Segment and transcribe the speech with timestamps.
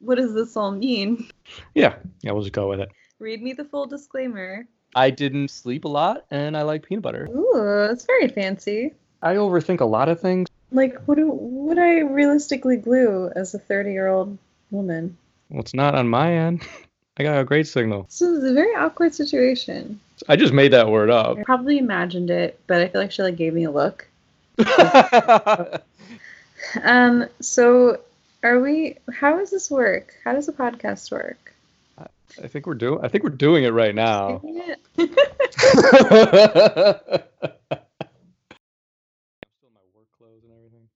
[0.00, 1.28] what does this all mean?
[1.74, 2.90] Yeah, yeah, we'll just go with it.
[3.18, 4.66] Read me the full disclaimer.
[4.94, 7.28] I didn't sleep a lot, and I like peanut butter.
[7.30, 8.94] Ooh, that's very fancy.
[9.22, 10.48] I overthink a lot of things.
[10.70, 14.38] Like, what do, would I realistically glue as a 30 year old
[14.70, 15.16] woman?
[15.50, 16.62] Well, it's not on my end.
[17.18, 18.06] I got a great signal.
[18.08, 19.98] So this is a very awkward situation.
[20.28, 21.36] I just made that word up.
[21.36, 24.06] I probably imagined it, but I feel like she like gave me a look.
[26.82, 28.00] Um, so
[28.42, 30.14] are we how does this work?
[30.24, 31.54] How does a podcast work?
[32.42, 33.00] I think we're doing.
[33.02, 34.42] I think we're doing it right now.
[34.44, 34.86] Isn't it?
[34.94, 35.08] Still
[39.74, 40.88] my work clothes and everything.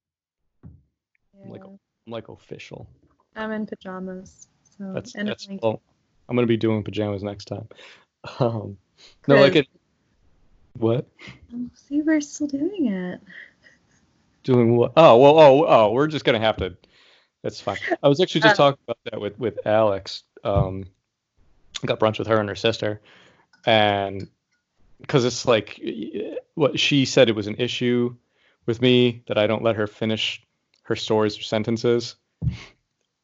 [1.47, 2.87] Like- I'm like official.
[3.35, 4.49] I'm in pajamas.
[4.79, 5.47] So That's and that's.
[5.47, 5.65] blanket.
[5.65, 5.81] Well,
[6.29, 7.69] I'm gonna be doing pajamas next time.
[8.39, 8.79] Um,
[9.27, 9.67] no, like it.
[10.79, 11.09] What?
[11.55, 13.21] Oh, see, we're still doing it.
[14.45, 14.93] Doing what?
[14.97, 15.39] Oh well.
[15.39, 15.91] Oh oh.
[15.93, 16.77] We're just gonna have to.
[17.43, 17.79] That's fine.
[18.03, 20.23] I was actually just Uh, talking about that with with Alex.
[20.45, 20.85] Um,
[21.85, 23.01] got brunch with her and her sister,
[23.67, 24.29] and
[25.01, 25.81] because it's like
[26.55, 28.15] what she said it was an issue
[28.67, 30.41] with me that I don't let her finish
[30.85, 32.15] her stories or sentences.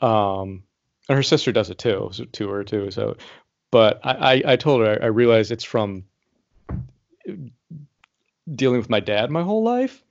[0.01, 0.63] Um,
[1.09, 2.91] and her sister does it too, so, to her too.
[2.91, 3.17] So,
[3.71, 6.05] but I, I, I told her I, I realize it's from
[8.53, 10.03] dealing with my dad my whole life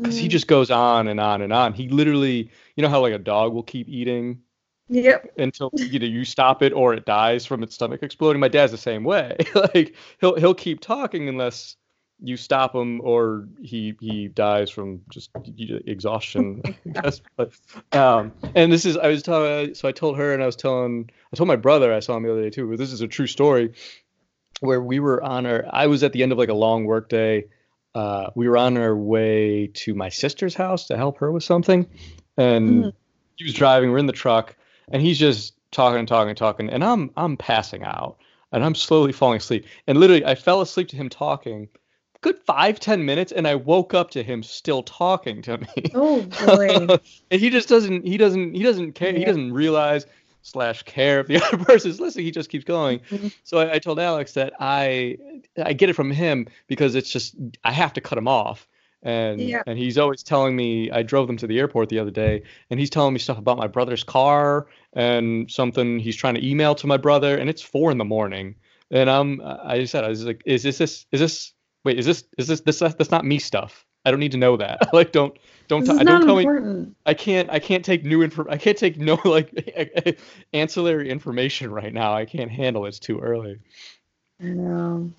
[0.00, 0.30] because he Mm.
[0.30, 1.72] just goes on and on and on.
[1.74, 4.40] He literally, you know how like a dog will keep eating
[4.88, 5.32] Yep.
[5.38, 8.40] until either you stop it or it dies from its stomach exploding.
[8.40, 9.36] My dad's the same way.
[9.74, 11.76] like he'll he'll keep talking unless
[12.22, 15.30] you stop him or he he dies from just
[15.86, 16.62] exhaustion.
[17.36, 17.52] But,
[17.92, 21.10] um, and this is I was telling so I told her and I was telling
[21.32, 22.68] I told my brother I saw him the other day too.
[22.68, 23.72] But this is a true story
[24.60, 27.08] where we were on our I was at the end of like a long work
[27.08, 27.46] day.
[27.94, 31.86] Uh, we were on our way to my sister's house to help her with something,
[32.36, 32.92] and Mhm.
[33.36, 33.90] he was driving.
[33.90, 34.56] We're in the truck,
[34.92, 38.18] and he's just talking and talking and talking, and I'm I'm passing out,
[38.52, 39.66] and I'm slowly falling asleep.
[39.86, 41.68] And literally, I fell asleep to him talking,
[42.20, 45.90] good five ten minutes, and I woke up to him still talking to me.
[45.94, 46.86] Oh boy.
[47.30, 50.06] and he just doesn't he doesn't he doesn't care he doesn't realize
[50.42, 53.32] slash care if the other person's listening he just keeps going Mhm.
[53.44, 55.16] so I, I told alex that i
[55.62, 57.34] i get it from him because it's just
[57.64, 58.66] i have to cut him off
[59.02, 59.62] and Yeah.
[59.66, 62.78] and he's always telling me i drove them to the airport the other day and
[62.80, 66.86] he's telling me stuff about my brother's car and something he's trying to email to
[66.86, 68.54] my brother and it's four in the morning
[68.90, 71.52] and i'm i said i was like is this this is this
[71.84, 74.56] wait is this is this this that's not me stuff i don't need to know
[74.56, 75.36] that like don't
[75.70, 76.96] don't This t- is I don't not tell me important.
[77.06, 80.18] I can't I can't take new info I can't take no like
[80.52, 82.12] ancillary information right now.
[82.12, 82.88] I can't handle it.
[82.88, 83.60] It's too early.
[84.42, 85.10] I know.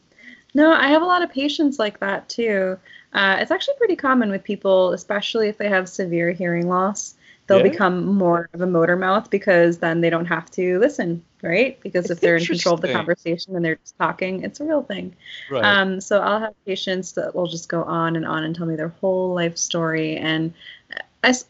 [0.54, 2.78] No, I have a lot of patients like that too.
[3.14, 7.16] Uh, it's actually pretty common with people, especially if they have severe hearing loss.
[7.52, 7.72] They'll Yeah?
[7.72, 11.80] become more of a motor mouth because then they don't have to listen, right?
[11.82, 14.84] Because if they're in control of the conversation and they're just talking, it's a real
[14.84, 15.16] thing.
[15.50, 15.64] Right.
[15.64, 18.76] Um, so I'll have patients that will just go on and on and tell me
[18.76, 20.18] their whole life story.
[20.18, 20.54] And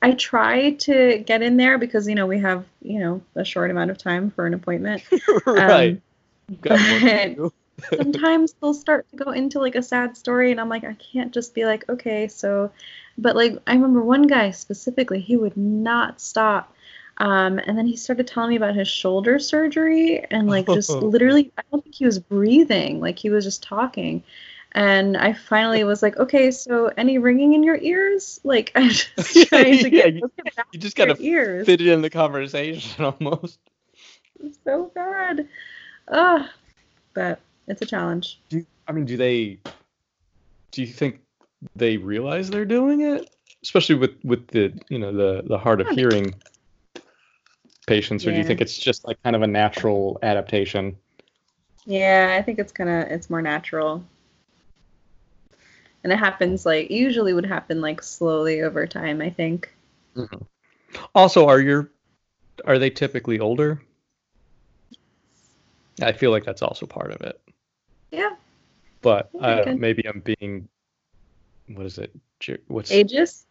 [0.02, 3.72] I try to get in there because, you know, we have, you know, a short
[3.72, 5.04] amount of time for an appointment.
[5.46, 5.92] right.
[5.92, 6.02] Um,
[6.62, 7.54] Got more but do.
[7.98, 11.32] Sometimes they'll start to go into like a sad story and I'm like I can't
[11.34, 12.72] just be like okay so
[13.18, 16.74] but like I remember one guy specifically he would not stop
[17.18, 21.52] um, and then he started telling me about his shoulder surgery and like just literally
[21.58, 24.24] I don't think he was breathing like he was just talking
[24.74, 29.48] and I finally was like okay so any ringing in your ears like I'm just
[29.50, 33.04] trying to Yeah, get, you- back You just gotta ears fit it in the conversation
[33.06, 33.60] almost.
[34.64, 35.48] so bad
[36.08, 36.48] Ugh.
[37.14, 39.60] but it's a challenge Do I mean do they
[40.72, 41.20] do you think
[41.76, 43.30] they realize they're doing it?
[43.64, 46.34] Especially with with the you know the the hard of hearing
[47.86, 50.98] patients, or do you think it's just like kind of a natural adaptation?
[51.86, 54.04] Yeah, I think it's kind of it's more natural.
[56.04, 59.72] And it happens like usually would happen like slowly over time, I think.
[60.16, 60.42] Mm-hmm.
[61.14, 61.92] Also, are your
[62.66, 63.82] are they typically older?
[66.02, 67.40] I feel like that's also part of it.
[68.12, 68.36] Yeah.
[69.02, 70.68] But uh, maybe I'm being
[71.68, 72.12] what is it?
[72.68, 73.46] What's Ages?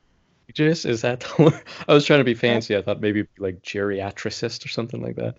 [0.53, 0.85] ageist?
[0.87, 1.63] Is that the word?
[1.89, 2.77] I was trying to be fancy.
[2.77, 5.37] I thought maybe like geriatricist or something like that.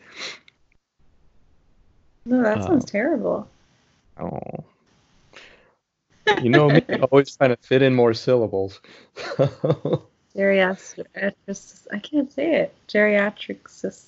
[2.25, 3.47] No, that Uh, sounds terrible.
[4.19, 4.41] Oh.
[6.41, 6.81] You know me,
[7.11, 8.79] always trying to fit in more syllables.
[10.35, 11.05] Geriatric
[11.91, 12.75] I can't say it.
[12.87, 14.05] Geriatricist.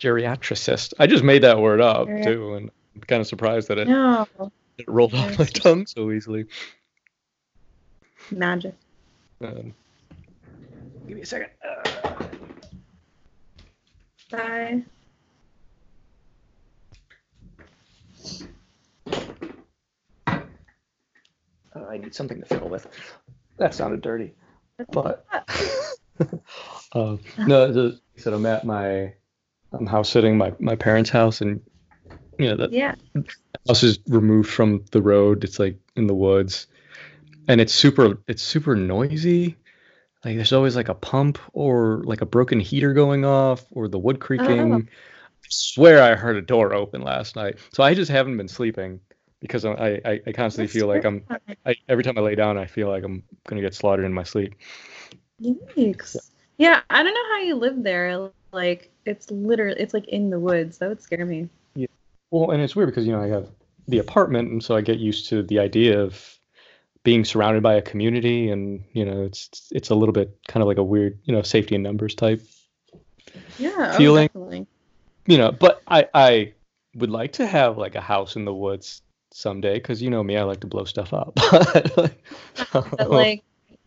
[0.00, 0.94] Geriatricist.
[0.98, 3.88] I just made that word up Geriat- too, and I'm kind of surprised that it,
[3.88, 4.26] no.
[4.78, 6.46] it rolled off my tongue so easily.
[8.30, 8.74] Magic.
[9.42, 9.74] Um,
[11.06, 11.50] Give me a second.
[11.62, 12.14] Uh.
[14.30, 14.82] Bye.
[21.74, 22.86] Uh, I need something to fiddle with.
[23.58, 24.34] That sounded dirty,
[24.90, 25.26] but
[26.92, 27.72] uh, no.
[27.72, 29.12] Just, so I'm at my
[29.72, 31.60] I'm house sitting my my parents' house, and
[32.38, 32.94] you know that Yeah.
[33.68, 35.44] house is removed from the road.
[35.44, 36.66] It's like in the woods,
[37.48, 39.56] and it's super it's super noisy.
[40.24, 43.98] Like there's always like a pump or like a broken heater going off or the
[43.98, 44.72] wood creaking.
[44.72, 44.76] Oh.
[44.78, 47.58] I swear I heard a door open last night.
[47.72, 49.00] So I just haven't been sleeping
[49.40, 51.24] because I I, I constantly That's feel like I'm.
[51.64, 54.24] I, every time I lay down I feel like I'm gonna get slaughtered in my
[54.24, 54.54] sleep.
[55.40, 56.16] Yikes.
[56.58, 58.30] Yeah, I don't know how you live there.
[58.52, 60.78] Like, it's literally, it's like in the woods.
[60.78, 61.48] That would scare me.
[62.30, 63.48] Well, and it's weird because you know I have
[63.88, 66.38] the apartment, and so I get used to the idea of
[67.04, 70.66] being surrounded by a community, and you know it's it's a little bit kind of
[70.66, 72.42] like a weird you know safety in numbers type,
[73.58, 73.90] Yeah.
[73.94, 74.66] oh, Feeling-
[75.26, 75.52] you know.
[75.52, 76.52] But I I
[76.96, 79.02] would like to have like a house in the woods
[79.32, 81.34] someday because you know me, I like to blow stuff up.
[81.36, 82.14] But, like,
[82.72, 83.44] But, like,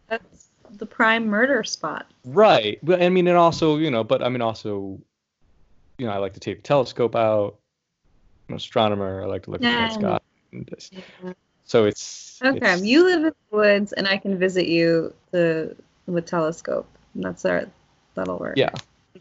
[0.08, 0.48] that's
[0.78, 2.06] the prime murder spot.
[2.24, 5.00] right, but I mean, and also you know, but I mean also,
[5.98, 7.58] you know, I like to take the telescope out.
[8.50, 9.24] An astronomer.
[9.24, 10.20] I like to look at the sky.
[10.52, 10.94] and just-
[11.66, 15.76] So it's Okay, it's- you live in the woods, and I can visit you the
[16.08, 16.88] with telescope.
[17.16, 17.66] That's our,
[18.16, 18.58] that'll work.
[18.58, 18.72] Yeah.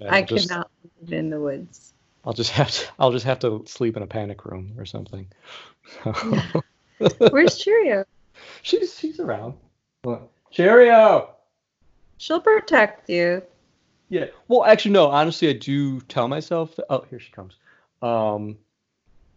[0.01, 0.71] Yeah, I just- cannot
[1.03, 1.93] live in the woods.
[2.25, 2.87] I'll just have to.
[2.99, 5.27] I'll just have to sleep in a panic room or something.
[7.31, 8.05] Where's Cheerio?
[8.63, 9.55] she's she's around.
[10.03, 10.29] What?
[10.51, 11.31] Cheerio.
[12.19, 13.43] She'll protect you.
[14.09, 14.27] Yeah.
[14.49, 15.07] Well, actually, no.
[15.09, 16.75] Honestly, I do tell myself.
[16.77, 17.55] That, oh, here she comes.
[18.03, 18.59] Um,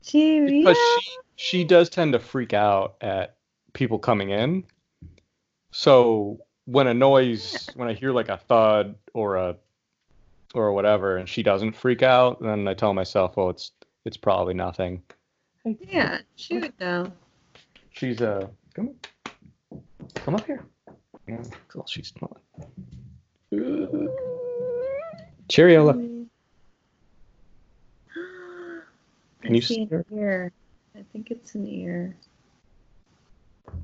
[0.03, 0.59] Cheerio.
[0.59, 3.38] because she she does tend to freak out at
[3.74, 4.63] people coming in.
[5.71, 9.56] So when a noise, when I hear like a thud or a
[10.53, 13.71] or whatever, and she doesn't freak out, then I tell myself, well, it's
[14.06, 15.01] it's probably nothing.
[15.65, 17.12] Yeah, she would know.
[17.92, 18.95] She's uh come
[20.15, 20.65] come up here.
[21.27, 21.44] Yeah,
[21.75, 22.38] well, she's not.
[25.50, 26.21] Cheerio, look.
[29.42, 30.06] Can I you see see her?
[30.12, 30.52] an ear.
[30.96, 32.16] I think it's an ear.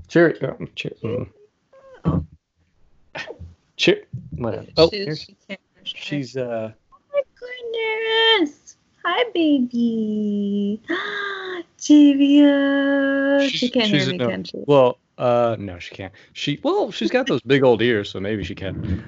[0.08, 0.58] Cheerio.
[0.60, 2.26] um, Cheer, mm.
[3.78, 4.04] Cheer.
[4.32, 4.68] Whatever.
[4.78, 6.72] Oh, She- here she can't she's uh.
[6.94, 8.76] Oh my goodness!
[9.06, 10.82] Hi, baby.
[11.80, 13.48] Cheerio.
[13.48, 14.28] She can't hear me, no.
[14.28, 14.58] can she?
[14.66, 16.14] Well, uh, no, she can't.
[16.34, 19.04] She well, she's got those big old ears, so maybe she can.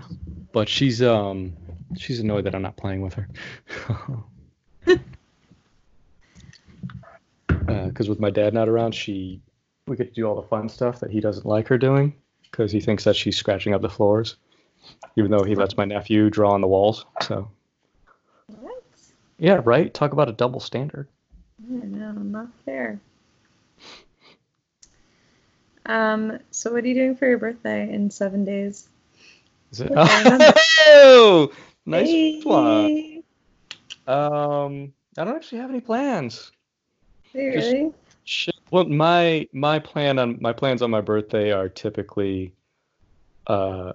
[0.53, 1.53] But she's um,
[1.97, 3.27] she's annoyed that I'm not playing with her.
[7.69, 9.41] Because Uh, with my dad not around, she
[9.87, 12.71] we get to do all the fun stuff that he doesn't like her doing because
[12.71, 14.35] he thinks that she's scratching up the floors,
[15.17, 17.05] even though he lets my nephew draw on the walls.
[17.21, 17.49] So
[18.47, 18.83] What?
[19.37, 19.93] yeah, right.
[19.93, 21.07] Talk about a double standard.
[21.61, 22.99] I know, not fair.
[25.85, 28.89] Um, so what are you doing for your birthday in seven days?
[29.71, 29.91] Is it?
[29.91, 30.53] Okay, I remember.
[30.85, 31.51] Oh,
[31.85, 32.87] nice one.
[32.87, 33.23] Hey,
[34.07, 36.51] Um, I don't actually have any plans.
[37.33, 37.91] Really?
[38.23, 38.55] Shit.
[38.71, 42.53] Well, my my plan on my plans on my birthday are typically
[43.47, 43.93] uh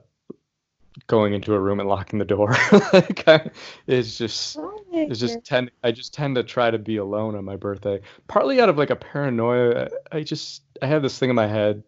[1.07, 2.51] going into a room and locking the door.
[2.93, 3.51] like I,
[3.87, 4.59] it's just
[4.93, 8.01] it's just tend I just tend to try to be alone on my birthday.
[8.29, 9.89] Partly out of like a paranoia.
[10.13, 11.83] I just I have this thing in my head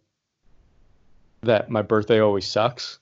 [1.43, 2.99] that my birthday always sucks.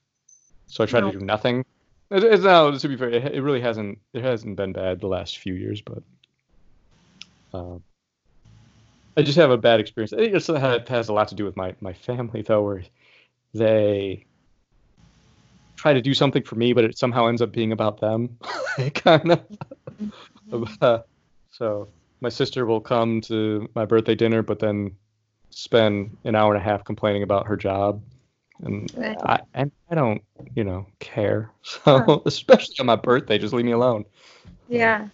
[0.66, 1.10] So I try No.
[1.10, 1.64] to do nothing.
[2.10, 5.06] It, it's no, to be fair, it, it really hasn't it hasn't been bad the
[5.08, 6.02] last few years, but
[7.52, 7.82] um,
[9.16, 10.12] I just have a bad experience.
[10.12, 12.82] I think it's- it has a lot to do with my my family though, where
[13.52, 14.24] they
[15.76, 18.38] try to do something for me, but it somehow ends up being about them,
[18.94, 19.40] kind of.
[20.80, 20.98] Uh,
[21.50, 21.88] so
[22.20, 24.94] my sister will come to my birthday dinner, but then
[25.50, 28.00] spend an hour and a half complaining about her job,
[28.62, 29.16] and Right.
[29.24, 30.22] I and I don't,
[30.54, 31.50] you know, care.
[31.62, 34.04] So especially on my birthday, just leave me alone.
[34.68, 35.08] Yeah.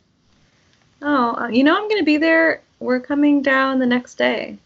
[1.01, 2.63] Oh, uh, you know I'm gonna be there.
[2.81, 4.59] We're coming down the next day.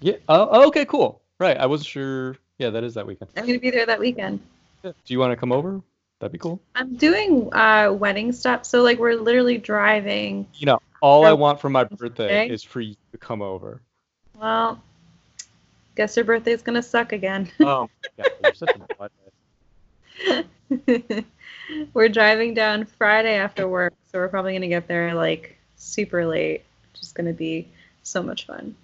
[0.00, 0.16] Yeah.
[0.28, 0.84] Oh, okay.
[0.84, 1.20] Cool.
[1.40, 1.56] Right.
[1.56, 2.36] I wasn't sure.
[2.58, 3.30] Yeah, that is that weekend.
[3.36, 4.38] I'm gonna be there that weekend.
[4.84, 4.92] Yeah.
[5.04, 5.80] Do you want to come over?
[6.20, 6.60] That'd be cool.
[6.76, 10.46] I'm doing uh wedding stuff, so like we're literally driving.
[10.54, 13.80] You know, all I Oh, want for my birthday is for you to come over.
[14.38, 14.80] Well,
[15.96, 17.50] guess your birthday's gonna suck again.
[17.60, 20.44] Oh, yeah, you're such a
[21.94, 26.62] we're driving down Friday after work, so we're probably gonna get there like super late,
[26.92, 27.68] which is gonna be
[28.02, 28.74] so much fun.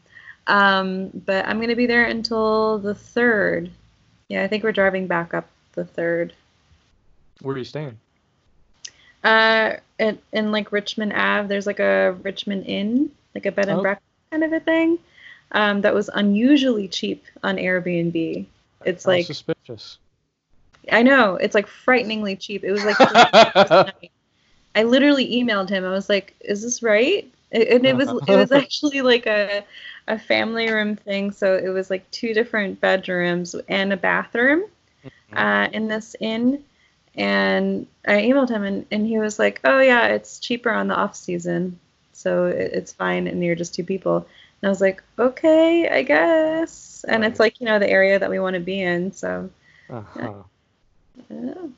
[0.46, 3.70] Um, but I'm gonna be there until the third.
[4.28, 6.34] Yeah, I think we're driving back up the third.
[7.40, 7.98] Where are you staying?
[9.24, 13.78] Uh, in, in like Richmond Ave, there's like a Richmond Inn, like a bed and
[13.78, 13.82] Oh.
[13.82, 14.98] breakfast kind of a thing.
[15.52, 18.44] um, that was unusually cheap on Airbnb.
[18.84, 19.98] It's like suspicious.
[20.92, 22.64] I know it's like frighteningly cheap.
[22.64, 24.10] It was like $3 a night.
[24.78, 25.84] I literally emailed him.
[25.84, 29.64] I was like, "Is this right?" And it was it was actually like a
[30.06, 31.32] a family room thing.
[31.32, 34.62] So it was like two different bedrooms and a bathroom
[35.32, 36.62] uh, in this inn.
[37.16, 40.94] And I emailed him, and, and he was like, "Oh yeah, it's cheaper on the
[40.94, 41.80] off season,
[42.12, 46.02] so it, it's fine, and you're just two people." And I was like, "Okay, I
[46.04, 49.50] guess." And it's like you know the area that we want to be in, so
[49.90, 50.28] Uh-huh.
[50.28, 50.44] I.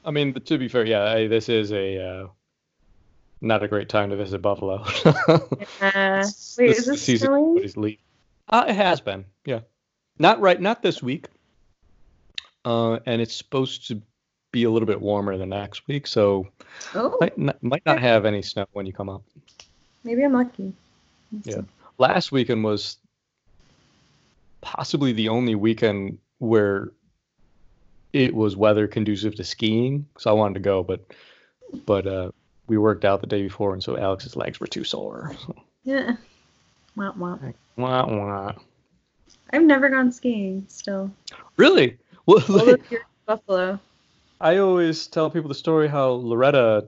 [0.05, 2.27] I mean, but to be fair, yeah, I, this is a uh,
[3.41, 4.85] not a great time to visit Buffalo.
[5.83, 6.27] Uh,
[6.59, 7.97] wait, is this season snowing?
[8.49, 9.61] Uh, it has been, yeah.
[10.19, 11.27] Not right, not this week.
[12.67, 14.03] Uh, and it's supposed to
[14.53, 16.47] be a little bit warmer than next week, so
[16.95, 19.23] Oh, might not, might not have any snow when you come up.
[20.05, 20.73] maybe I'm lucky.
[21.33, 21.55] Let's Yeah.
[21.57, 21.67] see.
[21.99, 22.99] Last weekend was
[24.61, 26.93] possibly the only weekend where
[28.13, 31.07] it was weather conducive to skiing, so I wanted to go, but
[31.87, 32.31] but uh,
[32.71, 35.35] we worked out the day before, and so Alex's legs were too sore.
[35.45, 36.17] So, Yeah.
[36.97, 37.55] Womp womp.
[37.77, 38.53] wah, wah.
[39.53, 41.11] I've never gone skiing still.
[41.57, 41.99] Really?
[42.27, 42.77] Well, in
[43.27, 43.81] Buffalo.
[44.41, 46.87] I always tell people the story how Loretta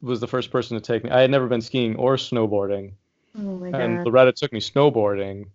[0.00, 1.10] was the first person to take me.
[1.10, 2.92] I had never been skiing or snowboarding,
[3.36, 4.06] Oh my and god.
[4.06, 5.46] Loretta took me snowboarding,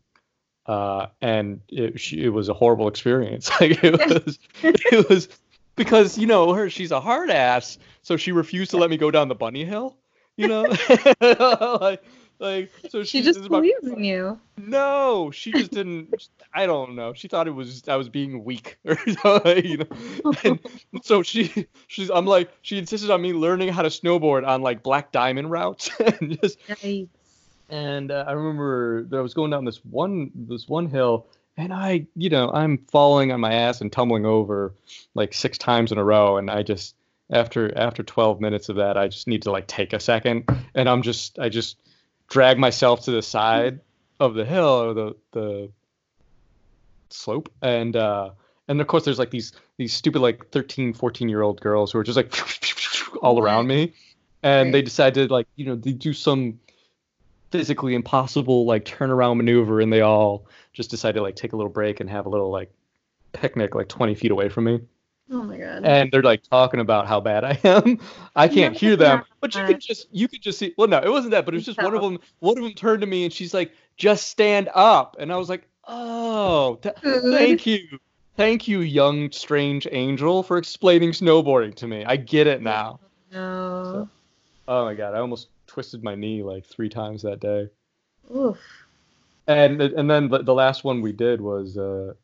[0.66, 3.50] uh, and it, she, it was a horrible experience.
[3.62, 3.94] Like it
[4.26, 5.30] was, it was
[5.80, 9.10] because you know her, she's a hard ass, so she refused to let me go
[9.10, 9.98] down the bunny hill.
[10.38, 10.64] You know,
[11.82, 12.04] like
[12.40, 14.40] like so She she, just this is about- believes in you.
[14.58, 16.14] no, she just didn't.
[16.54, 17.14] I don't know.
[17.14, 20.34] She thought it was I was being weak or you know.
[20.46, 20.60] And
[21.04, 24.84] so she she's I'm like she insisted on me learning how to snowboard on like
[24.84, 26.58] black diamond routes and just
[27.70, 31.28] and uh, I remember that I was going down this one this one hill
[31.58, 34.74] and I you know I'm falling on my ass and tumbling over
[35.14, 36.38] like six times in a row.
[36.38, 36.96] And I just
[37.32, 40.50] after after 12 minutes of that I just need to like take a second.
[40.74, 41.78] And I'm just I just
[42.30, 43.80] drag myself to the side
[44.20, 45.72] of the hill or the the
[47.10, 47.52] slope.
[47.62, 48.32] And uh
[48.68, 52.00] and of course there's like these these stupid like 13 14 year old girls who
[52.00, 52.34] are just like
[53.22, 53.94] all around me.
[54.42, 56.60] And they decide to like you know they do some
[57.52, 61.72] physically impossible like turnaround maneuver and they all just decide to like take a little
[61.72, 62.72] break and have a little like
[63.34, 64.80] picnic like 20 feet away from me
[65.32, 65.86] Oh my god.
[65.86, 68.00] and they're like talking about how bad I am.
[68.36, 70.74] I can't hear them, but you could just you could just see.
[70.76, 72.18] Well, no, it wasn't that, but it was just one of them.
[72.40, 75.48] One of them turned to me and she's like, "Just stand up," and I was
[75.48, 78.00] like, "Oh, th- thank you,
[78.38, 82.04] thank you, young strange angel, for explaining snowboarding to me.
[82.06, 83.00] I get it now."
[83.32, 84.10] No.
[84.68, 87.70] Oh my god, I almost twisted my knee like three times that day.
[88.36, 88.58] Oof.
[89.48, 92.16] And and then the, the last one we did was uh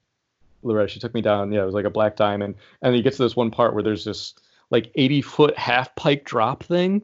[0.62, 2.56] Loretta, she took me down, yeah, it was like a black diamond.
[2.82, 4.34] And then you get to this one part where there's this
[4.72, 7.02] like 80 foot half pipe drop thing,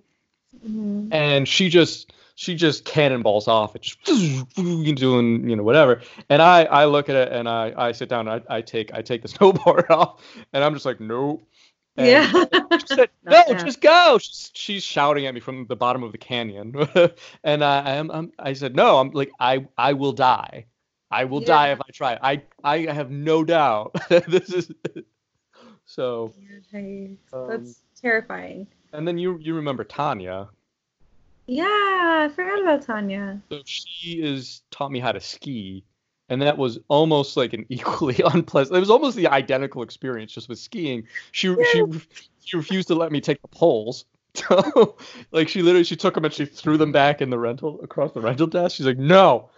[0.67, 1.08] Mhm.
[1.13, 4.03] and she just she just cannonballs off it, just
[4.55, 6.01] doing you know whatever.
[6.29, 8.93] And I I look at it and I I sit down, and I I take
[8.93, 11.48] I take the snowboard off, and I'm just like nope.
[11.98, 12.45] And Yeah.
[12.77, 16.17] she said, "No, just go." She's, she's shouting at me from the bottom of the
[16.17, 16.74] canyon,
[17.43, 20.65] and I, I am I'm, I said, "No, I'm like I I will die.
[21.12, 22.17] I will die if I try.
[22.21, 24.71] I I have no doubt this is."
[25.86, 26.33] So.
[27.33, 28.67] Um, That's terrifying.
[28.93, 30.50] and then you you remember Tanya?
[31.48, 33.41] Yeah, I forgot about Tanya.
[33.51, 35.83] So she is taught me how to ski,
[36.32, 38.76] and that was almost like an equally unpleasant.
[38.76, 41.04] It was almost the identical experience, just with skiing.
[41.34, 41.84] She she
[42.44, 44.06] she refused to let me take the poles.
[44.34, 44.96] So
[45.34, 48.14] like she literally she took them and she threw them back in the rental across
[48.14, 48.78] the rental desk.
[48.78, 49.50] She's like, no.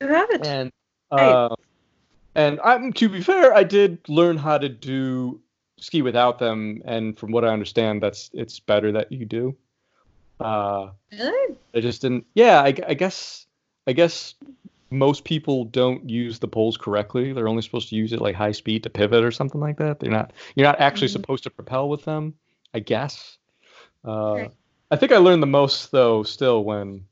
[0.00, 0.44] You have it.
[0.44, 0.72] And
[1.12, 1.30] Right.
[1.30, 1.54] uh,
[2.34, 5.40] and I'm to be fair, I did learn how to do
[5.78, 9.56] ski without them, and from what I understand, that's it's better that you do.
[10.40, 11.54] Uh, Really?
[11.72, 12.26] I just didn't.
[12.34, 13.46] Yeah, I, I guess.
[13.86, 14.34] I guess
[14.90, 17.32] most people don't use the poles correctly.
[17.32, 19.98] They're only supposed to use it like high speed to pivot or something like that.
[20.00, 20.32] They're not.
[20.54, 21.12] You're not actually Mhm.
[21.12, 22.34] supposed to propel with them.
[22.74, 23.38] I guess.
[24.04, 24.54] Uh, Okay.
[24.90, 27.04] I think I learned the most though still when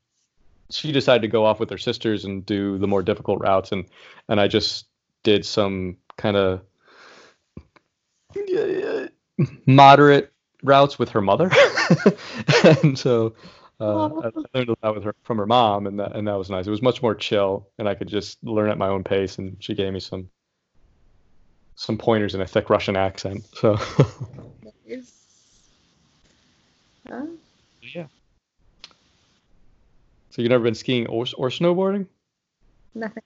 [0.71, 3.85] she decided to go off with her sisters and do the more difficult routes, and
[4.29, 4.87] and I just
[5.23, 6.61] did some kind of
[9.67, 11.51] moderate routes with her mother,
[12.83, 13.35] and so
[13.85, 16.51] uh, I learned a lot with her from her mom, and that and that was
[16.51, 16.67] nice.
[16.67, 19.39] It was much more chill, and I could just learn at my own pace.
[19.39, 20.29] And she gave me some
[21.77, 23.45] some pointers in a thick Russian accent.
[23.55, 23.77] So.
[27.11, 27.29] Oh,
[27.83, 28.07] yeah.
[30.31, 32.07] So you've never been skiing or or snowboarding?
[32.95, 33.23] nothing.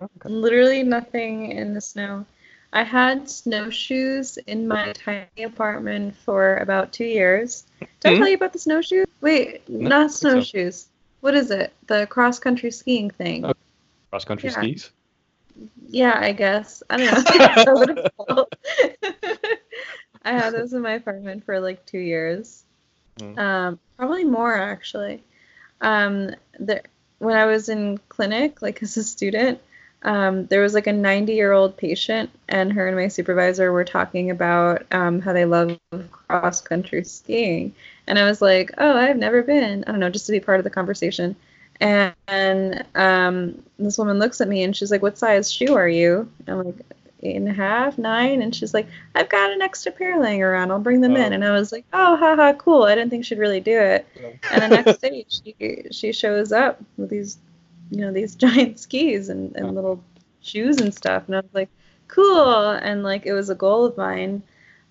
[0.00, 0.28] Okay.
[0.28, 2.26] Literally nothing in the snow.
[2.74, 7.66] I had snowshoes in my tiny apartment for about two years.
[7.80, 8.18] Did I Hmm?
[8.18, 9.06] tell you about the snowshoes?
[9.20, 10.30] Wait, No, not think so.
[10.30, 10.88] snowshoes.
[11.20, 11.72] What is it?
[11.86, 13.44] The cross country skiing thing.
[13.44, 13.52] Oh.
[14.10, 14.56] Cross country Yeah.
[14.60, 14.90] skis.
[15.88, 16.82] Yeah, I guess.
[16.90, 17.22] I don't know.
[17.38, 18.48] That's what it's called.
[20.24, 22.64] I had those in my apartment for like two years.
[23.20, 23.38] Mm.
[23.38, 25.22] Um, probably more actually.
[25.80, 26.82] Um, there,
[27.20, 29.60] when I was in clinic, like as a student,
[30.04, 33.84] um, there was like a 90 year old patient, and her and my supervisor were
[33.84, 35.78] talking about um, how they love
[36.10, 37.74] cross country skiing.
[38.06, 39.84] And I was like, oh, I've never been.
[39.86, 41.36] I don't know, just to be part of the conversation.
[41.80, 45.88] And, and um, this woman looks at me and she's like, what size shoe are
[45.88, 46.30] you?
[46.46, 46.84] And I'm like,
[47.24, 48.42] eight and a half, nine.
[48.42, 50.70] And she's like, I've got an extra pair laying around.
[50.70, 51.32] I'll bring them in.
[51.32, 51.34] Oh.
[51.34, 52.84] And I was like, oh, haha, cool.
[52.84, 54.06] I didn't think she'd really do it.
[54.52, 57.38] And the next day, she she shows up with these,
[57.90, 60.02] you know, these giant skis and, and little
[60.40, 61.24] shoes and stuff.
[61.26, 61.68] And I was like,
[62.08, 62.70] cool.
[62.70, 64.42] And like, it was a goal of mine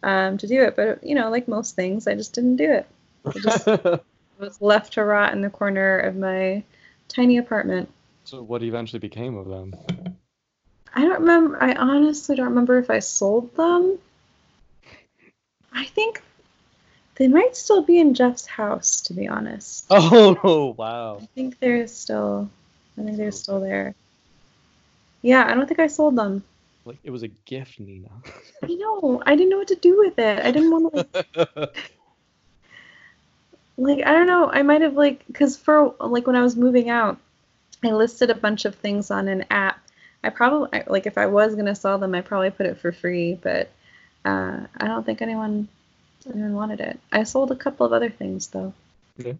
[0.01, 0.75] um, to do it.
[0.75, 2.87] But, you know, like most things, I just didn't do it.
[3.25, 3.67] I just
[4.39, 6.63] was left to rot in the corner of my
[7.07, 7.89] tiny apartment.
[8.23, 9.73] so what eventually became of them?
[10.95, 11.61] I don't remember.
[11.61, 13.97] I honestly don't remember if I sold them.
[15.71, 16.21] I think
[17.15, 19.87] they might still be in Jeff's house, to be honest.
[19.91, 21.17] Oh wow.
[21.21, 22.49] I think they're still.
[22.97, 23.95] I think they're still there.
[25.21, 26.43] Yeah, I don't think I sold them.
[26.85, 28.09] Like it was a gift, Nina.
[28.61, 29.23] I know.
[29.25, 30.45] I didn't know what to do with it.
[30.45, 31.25] I didn't want to.
[33.77, 34.49] like I don't know.
[34.51, 37.17] I might have like because for like when I was moving out,
[37.83, 39.79] I listed a bunch of things on an app.
[40.23, 43.35] I probably like if I was gonna sell them, I probably put it for free,
[43.41, 43.71] but
[44.25, 45.69] uh, I don't think anyone
[46.25, 46.99] anyone wanted it.
[47.11, 48.73] I sold a couple of other things though.
[49.17, 49.33] Yeah.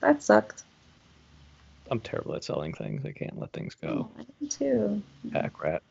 [0.00, 0.64] That sucked.
[1.92, 3.04] I'm terrible at selling things.
[3.04, 4.08] I can't let things go.
[4.18, 5.02] I am too.
[5.30, 5.82] Pack rat.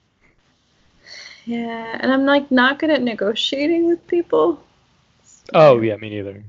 [1.46, 4.60] Yeah, and I'm like not good at negotiating with people.
[5.54, 6.44] Oh yeah, me neither.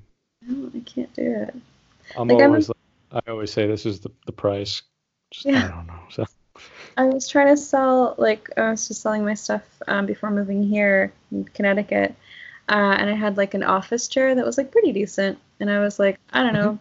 [0.48, 1.54] I, I can't do it.
[2.16, 2.78] I'm Like, I'm- always like,
[3.26, 4.80] I always say this is the, the price.
[5.30, 5.66] Just, Yeah.
[5.66, 6.00] I don't know.
[6.08, 6.24] So
[6.96, 10.62] I was trying to sell, like, I was just selling my stuff um, before moving
[10.62, 12.14] here in Connecticut.
[12.70, 15.38] Uh, and I had, like, an office chair that was, like, pretty decent.
[15.60, 16.78] And I was like, I don't know,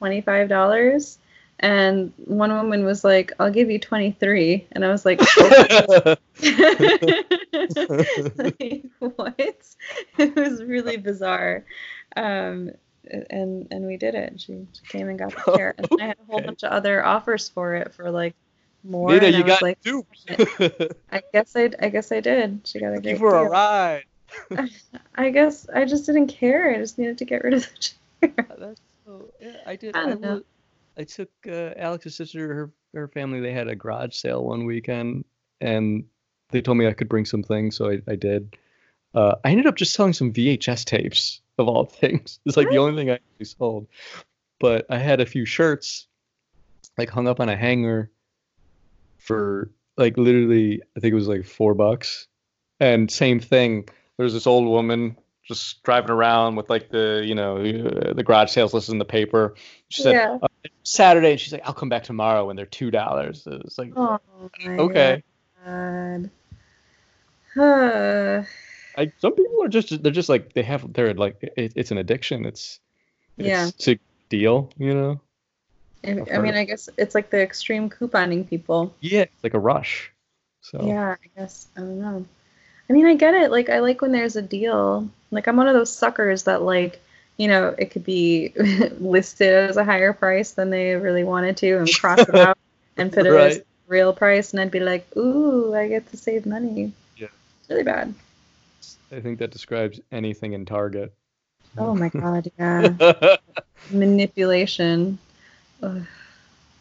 [0.00, 1.18] $25.
[1.60, 5.20] And one woman was like, I'll give you 23 And I was like,
[8.36, 9.74] like, what?
[10.18, 11.64] It was really bizarre.
[12.16, 12.70] Um,
[13.30, 14.40] and and we did it.
[14.40, 15.74] She, she came and got the chair.
[15.76, 18.34] And I had a whole bunch of other offers for it for like
[18.84, 19.10] more.
[19.10, 20.30] Nina, and you got like, duped.
[21.10, 22.60] I guess I I guess I did.
[22.64, 24.04] She got a Took you for a ride.
[25.14, 26.70] I guess I just didn't care.
[26.70, 28.46] I just needed to get rid of the chair.
[28.58, 29.28] That's so.
[29.40, 29.96] Yeah, I did.
[29.96, 30.34] I I, don't know.
[30.34, 30.42] lo-
[30.98, 33.40] I took uh, Alex's sister, her her family.
[33.40, 35.24] They had a garage sale one weekend,
[35.60, 36.04] and
[36.50, 38.56] they told me I could bring some things, so I, I did.
[39.14, 42.40] Uh, I ended up just selling some VHS tapes of all things.
[42.44, 43.86] It's like the only thing I actually sold.
[44.60, 46.08] But I had a few shirts,
[46.96, 48.10] like hung up on a hanger,
[49.18, 52.26] for like literally, I think it was like four bucks.
[52.80, 53.88] And same thing.
[54.16, 58.50] There's this old woman just driving around with like the you know uh, the garage
[58.50, 59.54] sales list in the paper.
[59.88, 60.47] She said Yeah.
[60.88, 64.18] Saturday, and she's like, "I'll come back tomorrow when they're two dollars." It's like, Oh
[64.78, 65.22] okay.
[65.66, 66.30] God.
[67.56, 68.42] Uh,
[68.96, 71.98] I, some people are just they're just like they have they're like it, it's an
[71.98, 72.46] addiction.
[72.46, 72.80] It's,
[73.36, 73.66] it's Yeah.
[73.68, 73.98] it's a
[74.28, 75.20] deal, you know.
[76.04, 76.54] I, I've mean.
[76.54, 78.94] I guess it's like the extreme couponing people.
[79.00, 80.12] Yeah, it's like a rush.
[80.60, 82.24] So Yeah, I guess I don't know.
[82.88, 83.50] I mean, I get it.
[83.50, 85.08] Like, I like when there's a deal.
[85.30, 87.00] Like, I'm one of those suckers that like,
[87.38, 88.52] you know, it could be
[89.00, 92.58] listed as a higher price than they really wanted to, and cross it out
[92.96, 96.44] and put it as real price, and I'd be like, ooh, I get to save
[96.44, 96.92] money.
[97.16, 97.28] Yeah.
[97.60, 98.12] It's really bad.
[99.10, 101.14] I think that describes anything in Target.
[101.78, 103.36] Oh my god, yeah.
[103.90, 105.18] Manipulation.
[105.82, 106.02] Ugh,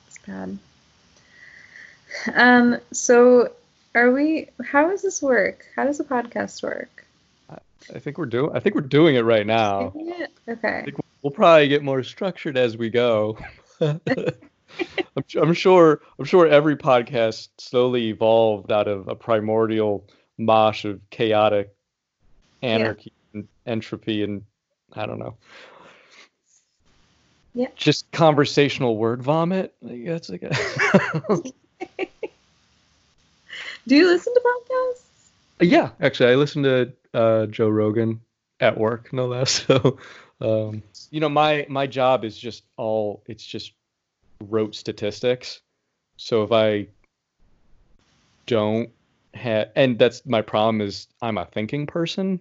[0.08, 0.58] it's bad.
[2.34, 2.80] Um.
[2.91, 3.52] So,
[3.93, 4.50] are we?
[4.65, 5.65] How does this work?
[5.76, 7.06] How does a podcast work?
[7.94, 8.52] I think we're doing.
[8.56, 9.94] I think we're doing it right now.
[10.48, 10.84] Okay.
[10.86, 13.38] think We'll probably get more structured as we go.
[13.82, 14.00] I'm,
[15.42, 16.02] I'm sure.
[16.20, 20.06] I'm sure every podcast slowly evolved out of a primordial
[20.38, 21.74] mosh of chaotic
[22.62, 24.44] anarchy and entropy and
[24.94, 25.36] I don't know.
[27.54, 27.68] Yeah.
[27.76, 29.74] Just conversational word vomit.
[29.82, 30.56] That's like a
[33.88, 35.02] Do you listen to podcasts?
[35.62, 35.90] yeah.
[36.02, 38.21] Actually, I listen to uh, Joe Rogan
[38.60, 39.65] at work, no less.
[40.39, 43.23] So, um, you know, my my job is just all.
[43.25, 43.73] It's just
[44.43, 45.62] rote statistics.
[46.17, 46.89] So if I
[48.45, 48.91] don't
[49.34, 52.39] have, and that's my problem is I'm a thinking person,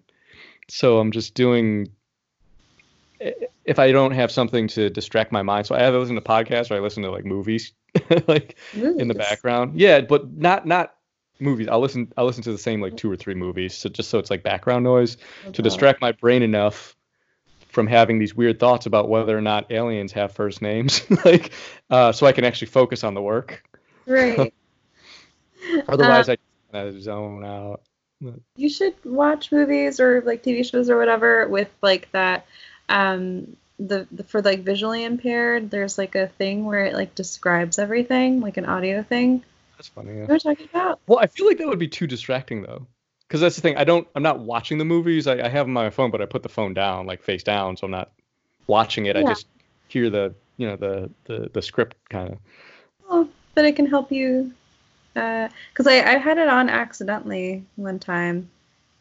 [0.69, 1.89] so I'm just doing.
[3.65, 6.71] If I don't have something to distract my mind, so I either listen to podcasts
[6.71, 7.73] or I listen to like movies,
[8.29, 9.81] like in the background.
[9.81, 10.96] Yeah, but not not
[11.39, 11.69] movies.
[11.69, 12.13] I'll listen.
[12.17, 14.43] I'll listen to the same like two or three movies, so just so it's like
[14.43, 15.17] background noise
[15.53, 16.97] to distract my brain enough
[17.69, 21.53] from having these weird thoughts about whether or not aliens have first names, like,
[21.91, 23.63] uh, so I can actually focus on the work.
[24.07, 24.55] Right.
[25.89, 26.39] Otherwise, I
[26.73, 27.83] kind of zone out.
[28.57, 32.47] you should watch movies or like TV shows or whatever with like that
[32.89, 37.79] um the, the for like visually impaired there's like a thing where it like describes
[37.79, 39.45] everything like an audio thing
[39.77, 40.13] That's funny.
[40.13, 40.21] Yeah.
[40.21, 42.87] know what I'm talking about Well, I feel like that would be too distracting though,
[43.29, 43.77] because that's the thing.
[43.77, 44.07] I don't.
[44.15, 45.27] I'm not watching the movies.
[45.27, 47.43] I, I have them on my phone, but I put the phone down, like face
[47.43, 48.13] down, so I'm not
[48.67, 49.17] watching it.
[49.17, 49.47] I just
[49.89, 52.39] hear the you know the the the script kind of.
[53.11, 54.53] oh, but it can help you
[55.17, 58.51] uh, because I, I had it on accidentally one time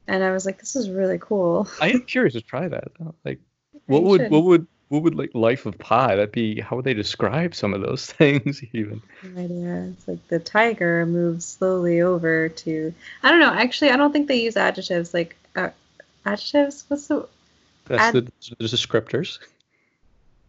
[0.07, 2.85] and I was like this is really cool I am curious to try that.
[2.99, 3.15] though.
[3.23, 3.39] Like,
[3.73, 4.31] You what would should.
[4.31, 6.15] what would what would like Life of Pi?
[6.15, 9.01] That'd be how would they describe some of those things even?
[9.37, 9.93] Idea.
[9.93, 12.93] It's like the tiger moves slowly over to.
[13.23, 13.53] I don't know.
[13.53, 15.13] Actually, I don't think they use adjectives.
[15.13, 15.69] Like uh,
[16.25, 16.85] adjectives.
[16.87, 17.27] What's the?
[17.85, 19.37] That's Ad- the there's descriptors,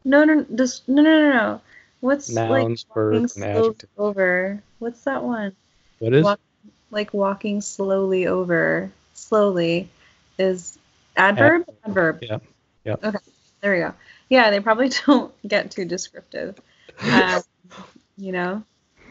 [0.05, 1.61] No, no, this, no, no, no, no.
[2.01, 4.63] What's nouns, like verbs, and over?
[4.79, 5.55] What's that one?
[5.99, 6.25] What is?
[6.25, 6.41] Walk-
[6.91, 8.91] Like walking slowly over.
[9.15, 9.89] Slowly
[10.39, 10.79] is
[11.17, 11.65] adverb.
[11.85, 12.23] Adverb.
[12.23, 12.39] Yeah.
[12.85, 12.97] Yeah.
[13.03, 13.19] Okay.
[13.61, 13.95] There we go.
[14.29, 16.61] Yeah, they probably don't get too descriptive.
[17.03, 17.43] Um,
[18.17, 18.63] you know,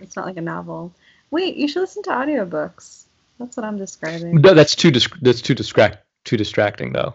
[0.02, 0.94] it's not like a novel.
[1.32, 3.04] Wait, you should listen to audiobooks.
[3.40, 4.42] That's what I'm describing.
[4.42, 7.14] No, that's too dis- that's too distract too distracting though.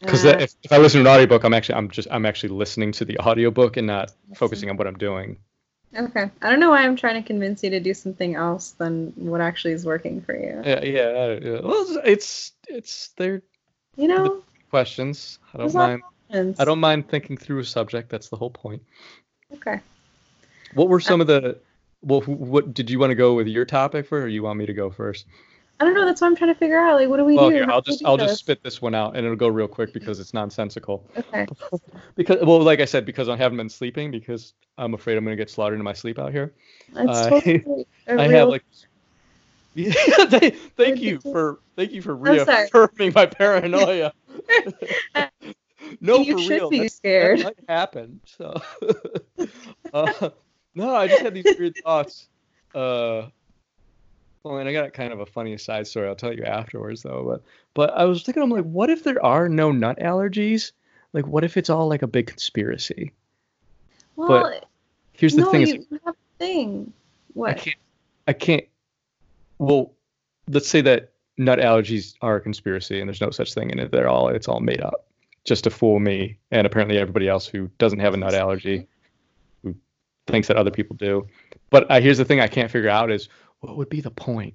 [0.00, 2.50] Because Uh, if, if I listen to an audiobook, I'm actually I'm just I'm actually
[2.50, 5.38] listening to the audiobook and not focusing on what I'm doing.
[5.96, 6.30] okay.
[6.40, 9.40] I don't know why I'm trying to convince you to do something else than what
[9.40, 10.60] actually is working for you.
[10.64, 11.38] Yeah, yeah.
[11.40, 11.60] Yeah.
[11.62, 13.42] Well, it's it's, their
[13.96, 15.38] You know, questions.
[15.54, 16.02] I don't mind.
[16.32, 16.60] Options.
[16.60, 18.08] I don't mind thinking through a subject.
[18.08, 18.82] That's the whole point.
[19.54, 19.80] Okay.
[20.74, 21.58] What were some of the?
[22.02, 24.66] Well, what did you want to go with your topic for, or you want me
[24.66, 25.26] to go first?
[25.78, 26.04] I don't know.
[26.04, 26.96] That's what I'm trying to figure out.
[27.00, 27.56] Like, what do we Well, do?
[27.56, 28.30] here, I'll just do I'll this?
[28.30, 31.08] just spit this one out, and it'll go real quick because it's nonsensical.
[31.16, 31.46] Okay.
[32.14, 35.34] Because well, like I said, because I haven't been sleeping because I'm afraid I'm gonna
[35.34, 36.52] get slaughtered in my sleep out here.
[36.94, 38.64] Uh, totally I real- have like.
[39.74, 39.92] Yeah,
[40.26, 44.12] thank, thank you for thank you for reaffirming my paranoia.
[46.00, 46.70] No, you for should real.
[46.70, 47.38] be that- scared.
[47.40, 48.20] That might happen.
[48.24, 48.60] So,
[49.94, 50.30] uh,
[50.74, 52.28] no, I just had these weird thoughts.
[52.74, 53.28] Uh,
[54.42, 56.08] well, and I got kind of a funny side story.
[56.08, 57.24] I'll tell you afterwards, though.
[57.24, 57.42] But
[57.74, 60.72] but I was thinking, I'm like, what if there are no nut allergies?
[61.12, 63.12] Like, what if it's all like a big conspiracy?
[64.16, 64.52] Well,
[65.12, 66.92] Here's the no, thing: is you you have a thing.
[66.92, 67.56] I What?
[67.58, 67.76] can't.
[68.28, 68.64] I can't.
[69.58, 69.92] Well,
[70.48, 73.92] let's say that nut allergies are a conspiracy, and there's no such thing, and it-
[73.92, 75.06] they're all it's all made up,
[75.44, 78.86] just to fool me and apparently everybody else who doesn't have a nut allergy,
[79.62, 79.74] who
[80.26, 81.26] thinks that other people do.
[81.70, 83.28] But uh, here's the thing: I can't figure out is
[83.60, 84.54] what would be the point?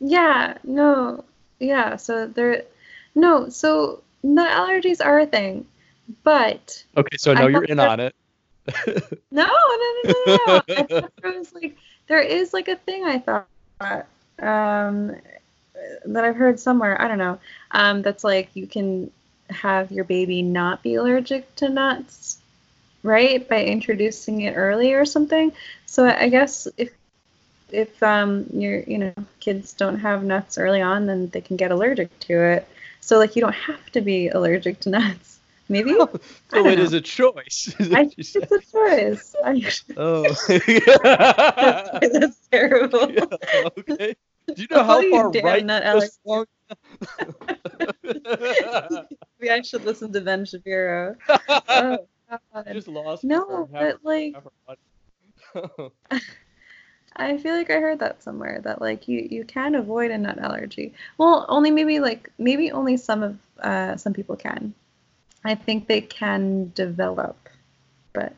[0.00, 0.58] Yeah.
[0.64, 1.24] No.
[1.58, 1.96] Yeah.
[1.96, 2.62] So there.
[3.14, 3.48] No.
[3.48, 5.66] So nut allergies are a thing,
[6.22, 8.14] but Okay, so I no, you're in that- on it.
[9.32, 10.62] no, no, no, no, no.
[10.68, 13.48] I thought there was like there is like a thing I thought
[14.40, 15.16] um
[16.06, 17.00] that I've heard somewhere.
[17.02, 17.40] I don't know.
[17.72, 19.10] Um, that's like you can
[19.52, 22.38] have your baby not be allergic to nuts,
[23.02, 23.46] right?
[23.48, 25.52] By introducing it early or something.
[25.86, 26.92] So I guess if
[27.70, 31.70] if um your you know kids don't have nuts early on, then they can get
[31.72, 32.68] allergic to it.
[33.00, 35.38] So like you don't have to be allergic to nuts.
[35.68, 36.10] Maybe so
[36.50, 36.84] don't it know.
[36.84, 37.74] is a choice.
[37.78, 38.48] is I what think said.
[38.50, 39.36] it's a choice.
[39.44, 40.34] I, Oh.
[40.48, 43.12] that's, that's terrible.
[43.12, 43.24] Yeah,
[43.78, 44.16] okay.
[44.54, 46.46] Do you know I'll how tell you, far right nut swung?
[49.42, 51.16] Maybe I should listen to Ben Shapiro.
[52.54, 53.24] Oh, just lost.
[53.24, 54.34] No, but like
[57.16, 60.38] I feel like I heard that somewhere that like you you can avoid a nut
[60.38, 60.94] allergy.
[61.18, 64.72] Well, only maybe like maybe only some of uh, some people can.
[65.44, 67.36] I think they can develop,
[68.12, 68.34] but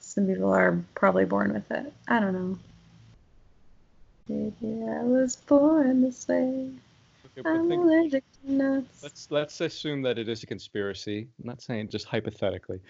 [0.00, 1.92] some people are probably born with it.
[2.08, 2.58] I don't know.
[4.28, 6.70] Maybe I was born this way.
[7.34, 9.02] Think- allergic to nuts.
[9.02, 11.28] let's let's assume that it is a conspiracy.
[11.40, 12.80] I'm not saying just hypothetically.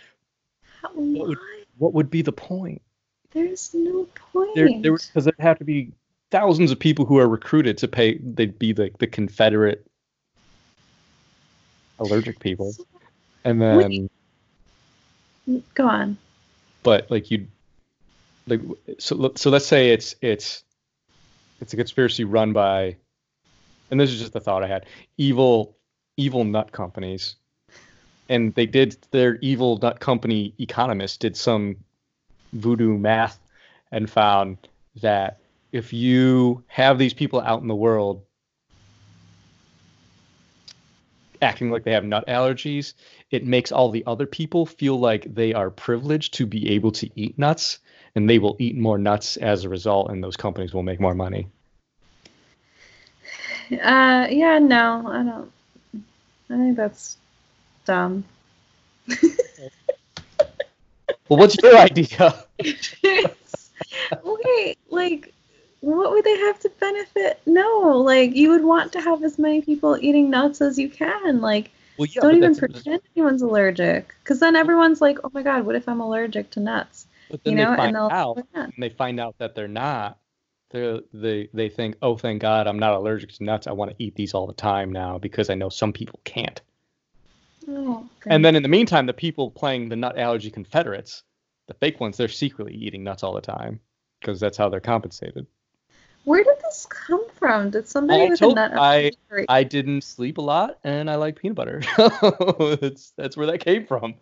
[0.82, 1.38] How- would-
[1.78, 2.82] What would be the point?
[3.30, 4.54] There's no point.
[4.54, 5.92] There, there, because there'd have to be
[6.30, 8.18] thousands of people who are recruited to pay.
[8.18, 9.86] They'd be like the Confederate
[11.98, 12.74] allergic people,
[13.44, 14.08] and then,
[15.48, 16.16] mm, Go on.
[16.82, 17.46] but like you,
[18.46, 18.60] like
[18.98, 19.32] so.
[19.36, 20.64] So let's say it's it's
[21.60, 22.96] it's a conspiracy run by,
[23.92, 24.86] and this is just the thought I had,
[25.18, 25.76] evil,
[26.16, 27.36] evil nut companies,
[28.30, 31.76] and they did their evil nut company economists did some
[32.54, 33.38] voodoo math
[33.92, 34.56] and found
[35.02, 35.40] that
[35.72, 38.24] if you have these people out in the world
[41.42, 42.94] acting like they have nut allergies,
[43.30, 47.10] it makes all the other people feel like they are privileged to be able to
[47.14, 47.78] eat nuts,
[48.14, 51.14] and they will eat more nuts as a result, and those companies will make more
[51.14, 51.46] money.
[53.80, 55.52] Uh, yeah, no, I don't.
[56.50, 57.16] I think that's
[57.84, 58.24] dumb.
[61.28, 62.44] well, what's your idea?
[64.24, 65.32] Wait, like,
[65.80, 67.40] what would they have to benefit?
[67.46, 71.40] No, like, you would want to have as many people eating nuts as you can.
[71.40, 75.64] Like, well, yeah, don't even pretend anyone's allergic, because then everyone's like, oh my god,
[75.64, 77.06] what if I'm allergic to nuts?
[77.30, 77.70] But then you know?
[77.70, 80.18] they find out, and they find out that they're not.
[80.72, 83.66] They they they think, oh, thank God, I'm not allergic to nuts.
[83.66, 86.60] I want to eat these all the time now because I know some people can't.
[87.68, 91.22] Oh, and then in the meantime, the people playing the nut allergy Confederates,
[91.68, 93.80] the fake ones, they're secretly eating nuts all the time
[94.20, 95.46] because that's how they're compensated.
[96.24, 97.70] Where did this come from?
[97.70, 99.16] Did somebody I with told, a nut allergy?
[99.48, 101.82] I I didn't sleep a lot and I like peanut butter.
[102.80, 104.14] that's that's where that came from.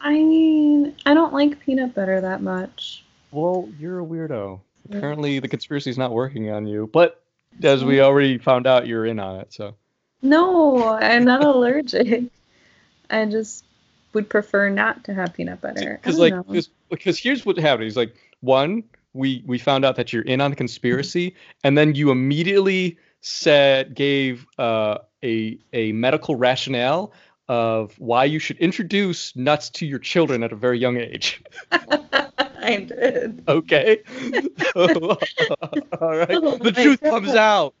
[0.00, 3.04] I mean, I don't like peanut butter that much.
[3.32, 4.60] Well, you're a weirdo.
[4.88, 7.22] Apparently, the conspiracy is not working on you, but
[7.62, 9.52] as we already found out, you're in on it.
[9.52, 9.74] So.
[10.20, 12.24] No, I'm not allergic.
[13.10, 13.64] I just
[14.12, 15.98] would prefer not to have peanut butter.
[16.02, 16.34] Because like,
[16.90, 17.84] because here's what happened.
[17.84, 21.94] He's like, one, we we found out that you're in on the conspiracy, and then
[21.94, 27.12] you immediately said gave uh, a a medical rationale
[27.48, 31.42] of why you should introduce nuts to your children at a very young age.
[32.62, 33.44] I did.
[33.48, 34.02] Okay.
[34.76, 36.30] All right.
[36.30, 37.10] Oh the truth God.
[37.10, 37.74] comes out.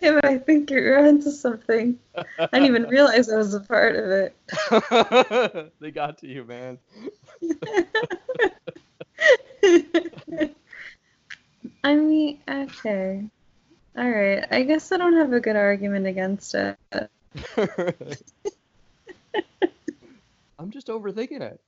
[0.00, 1.98] Kim, I think you're onto something.
[2.16, 5.72] I didn't even realize I was a part of it.
[5.80, 6.78] they got to you, man.
[11.82, 13.24] I mean, okay.
[13.96, 14.46] All right.
[14.50, 16.76] I guess I don't have a good argument against it.
[20.58, 21.60] I'm just overthinking it.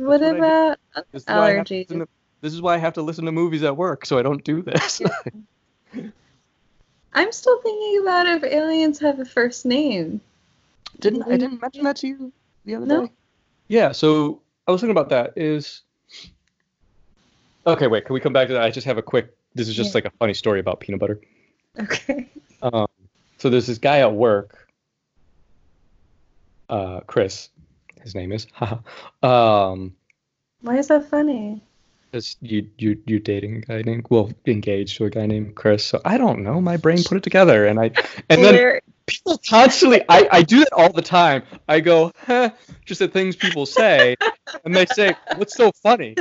[0.00, 1.88] What That's about what this allergies?
[1.88, 2.08] To,
[2.40, 4.62] this is why I have to listen to movies at work, so I don't do
[4.62, 5.02] this.
[7.12, 10.20] I'm still thinking about if aliens have a first name.
[11.00, 12.32] Didn't I didn't mention that to you
[12.64, 13.06] the other no.
[13.06, 13.12] day?
[13.68, 15.34] Yeah, so I was thinking about that.
[15.36, 15.82] Is
[17.66, 17.86] okay.
[17.86, 18.62] Wait, can we come back to that?
[18.62, 19.36] I just have a quick.
[19.54, 19.96] This is just yeah.
[19.96, 21.20] like a funny story about peanut butter.
[21.78, 22.28] Okay.
[22.62, 22.86] Um,
[23.38, 24.70] so there's this guy at work
[26.70, 27.50] uh, Chris,
[28.02, 28.46] his name is.
[29.22, 29.94] um,
[30.62, 31.62] Why is that funny?
[32.10, 35.84] Because you you you dating a guy named well engaged to a guy named Chris.
[35.84, 36.60] So I don't know.
[36.60, 37.92] My brain put it together, and I
[38.28, 40.02] and then people constantly.
[40.08, 41.42] I I do that all the time.
[41.68, 42.50] I go huh,
[42.84, 44.16] just at things people say,
[44.64, 46.16] and they say, "What's so funny?"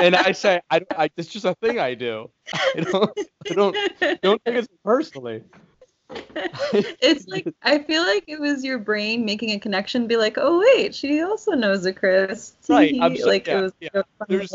[0.00, 2.30] And I say, "I, I it's just a thing I do.
[2.54, 3.10] I don't
[3.50, 3.76] I don't
[4.22, 5.42] don't take it personally."
[7.00, 10.60] It's like I feel like it was your brain making a connection, be like, oh
[10.60, 12.54] wait, she also knows a Chris.
[12.68, 12.94] Right.
[12.94, 14.02] So, like yeah, it was yeah.
[14.28, 14.54] there's,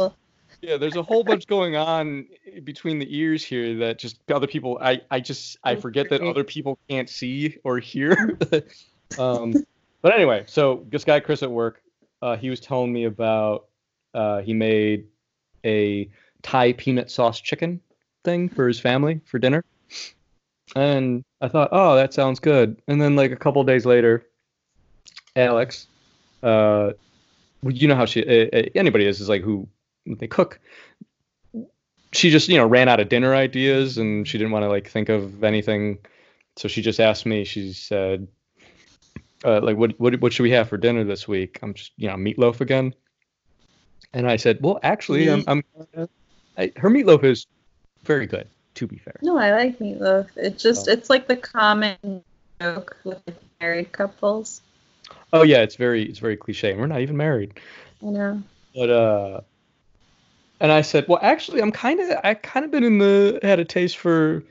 [0.61, 2.25] yeah, there's a whole bunch going on
[2.63, 6.43] between the ears here that just other people I, I just I forget that other
[6.43, 8.37] people can't see or hear.
[9.19, 9.53] um
[10.01, 11.81] but anyway, so this guy Chris at work,
[12.21, 13.67] uh, he was telling me about
[14.13, 15.07] uh, he made
[15.65, 16.09] a
[16.41, 17.81] Thai peanut sauce chicken
[18.23, 19.63] thing for his family for dinner.
[20.75, 22.81] And I thought, oh, that sounds good.
[22.87, 24.25] And then like a couple days later,
[25.35, 25.87] Alex,
[26.43, 26.91] uh,
[27.63, 29.67] you know how she uh, anybody is is like who
[30.05, 30.59] they cook.
[32.11, 34.89] She just you know ran out of dinner ideas and she didn't want to like
[34.89, 35.99] think of anything,
[36.55, 37.43] so she just asked me.
[37.43, 38.27] She said,
[39.45, 41.59] uh, like what what what should we have for dinner this week?
[41.61, 42.93] I'm just you know meatloaf again.
[44.11, 45.63] And I said, well, actually, I'm, I'm
[46.57, 47.45] I, her meatloaf is
[48.03, 49.15] very good to be fair.
[49.21, 50.27] No, I like meatloaf.
[50.35, 50.91] It just oh.
[50.91, 52.23] it's like the common
[52.61, 53.21] joke with
[53.59, 54.61] married couples.
[55.33, 56.75] Oh yeah, it's very it's very cliche.
[56.75, 57.59] We're not even married.
[58.01, 58.43] I know.
[58.75, 59.41] But uh
[60.61, 63.59] and I said, well, actually, I'm kind of I kind of been in the had
[63.59, 64.43] a taste for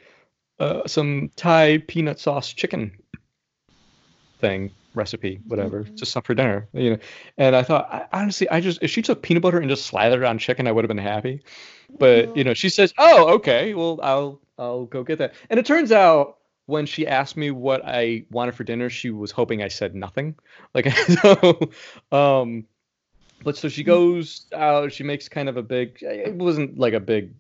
[0.59, 2.93] uh, some Thai peanut sauce chicken
[4.41, 5.97] thing recipe, whatever, mm-hmm.
[5.97, 6.99] just some for dinner, you know.
[7.37, 10.23] And I thought, I, honestly, I just if she took peanut butter and just slathered
[10.23, 11.43] it on chicken, I would have been happy.
[11.99, 15.67] But you know, she says, "Oh, okay, well, I'll I'll go get that." And it
[15.67, 19.69] turns out when she asked me what I wanted for dinner, she was hoping I
[19.69, 20.35] said nothing.
[20.75, 20.91] Like
[21.23, 21.71] so,
[22.13, 22.67] um,
[23.43, 24.93] but so she goes out.
[24.93, 25.99] She makes kind of a big.
[26.03, 27.33] It wasn't like a big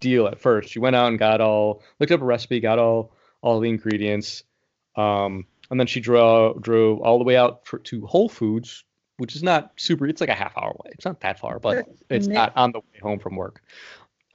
[0.00, 0.70] deal at first.
[0.70, 4.44] She went out and got all looked up a recipe, got all all the ingredients,
[4.96, 8.84] um, and then she drove drove all the way out for, to Whole Foods,
[9.16, 10.06] which is not super.
[10.06, 10.92] It's like a half hour away.
[10.92, 13.62] It's not that far, but it's not on the way home from work.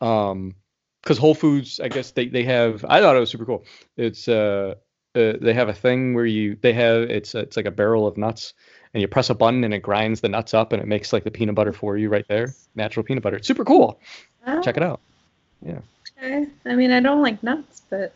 [0.02, 0.56] Um,
[1.02, 2.84] because Whole Foods, I guess they they have.
[2.88, 3.66] I thought it was super cool.
[3.96, 4.76] It's uh,
[5.16, 8.18] uh they have a thing where you they have it's it's like a barrel of
[8.18, 8.54] nuts
[8.94, 11.24] and you press a button and it grinds the nuts up and it makes like
[11.24, 13.38] the peanut butter for you right there, natural peanut butter.
[13.38, 14.00] It's super cool.
[14.46, 14.62] Oh.
[14.62, 15.02] Check it out.
[15.62, 15.80] Yeah.
[16.18, 16.48] Okay.
[16.66, 18.14] I mean, I don't like nuts, but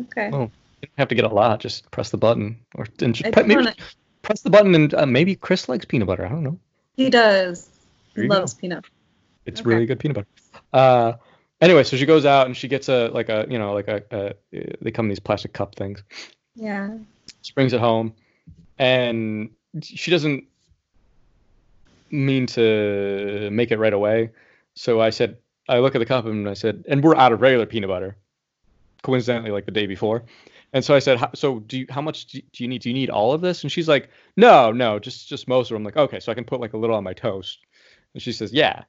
[0.00, 0.30] okay.
[0.32, 0.50] You
[0.82, 1.60] don't have to get a lot.
[1.60, 3.74] Just press the button, or and just pre- maybe wanna...
[4.22, 6.24] press the button, and uh, maybe Chris likes peanut butter.
[6.24, 6.58] I don't know.
[6.96, 7.70] He does.
[8.14, 8.60] He loves go.
[8.60, 8.84] peanut.
[9.46, 9.68] It's okay.
[9.68, 10.28] really good peanut butter.
[10.72, 11.12] Uh,
[11.60, 14.02] anyway, so she goes out and she gets a like a you know like a,
[14.12, 14.34] a
[14.82, 16.02] they come in these plastic cup things.
[16.54, 16.90] Yeah.
[17.42, 18.14] She brings it home,
[18.78, 19.50] and
[19.82, 20.44] she doesn't
[22.10, 24.30] mean to make it right away.
[24.74, 25.36] So I said,
[25.68, 28.16] I look at the cup and I said, and we're out of regular peanut butter,
[29.02, 30.24] coincidentally, like the day before.
[30.72, 32.82] And so I said, so do you, how much do you need?
[32.82, 33.62] Do you need all of this?
[33.62, 35.76] And she's like, no, no, just just most of it.
[35.78, 37.58] I'm like, okay, so I can put like a little on my toast.
[38.14, 38.84] And she says, yeah.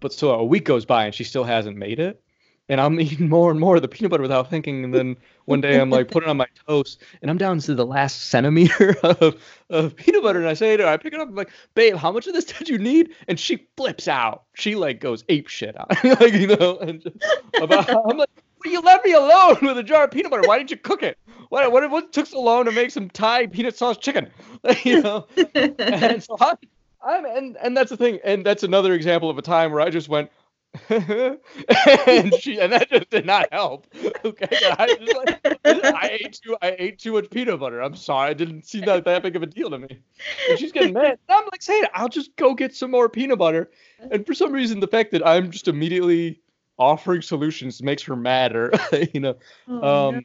[0.00, 2.22] But so a week goes by and she still hasn't made it
[2.70, 4.84] and I'm eating more and more of the peanut butter without thinking.
[4.84, 7.74] And then one day I'm like putting it on my toast, and I'm down to
[7.74, 9.36] the last centimeter of,
[9.68, 10.38] of peanut butter.
[10.38, 12.32] And I say to her, I pick it up, I'm like, babe, how much of
[12.32, 13.14] this did you need?
[13.28, 14.44] And she flips out.
[14.54, 16.78] She like goes ape shit out, like you know.
[16.78, 17.16] And just,
[17.60, 18.30] about, I'm like,
[18.62, 20.46] well, you left me alone with a jar of peanut butter.
[20.46, 21.18] Why didn't you cook it?
[21.48, 24.30] What what, what took so long to make some Thai peanut sauce chicken?
[24.84, 25.26] you know.
[25.54, 26.54] and so I,
[27.02, 29.90] I'm and and that's the thing, and that's another example of a time where I
[29.90, 30.30] just went
[30.88, 33.88] and she and that just did not help.
[34.24, 37.80] Okay, I like I ate too I ate too much peanut butter.
[37.80, 39.98] I'm sorry, I didn't see that that big of a deal to me.
[40.48, 41.18] And she's getting mad.
[41.28, 43.70] And I'm like saying, I'll just go get some more peanut butter.
[44.12, 46.40] And for some reason, the fact that I'm just immediately
[46.80, 48.72] offering solutions makes her madder.
[49.14, 49.36] you know.
[49.68, 50.24] Oh, um.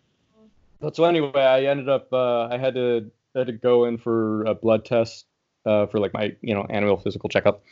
[0.79, 3.97] But so anyway, I ended up uh, I had to I had to go in
[3.97, 5.25] for a blood test
[5.65, 7.63] uh, for like my you know annual physical checkup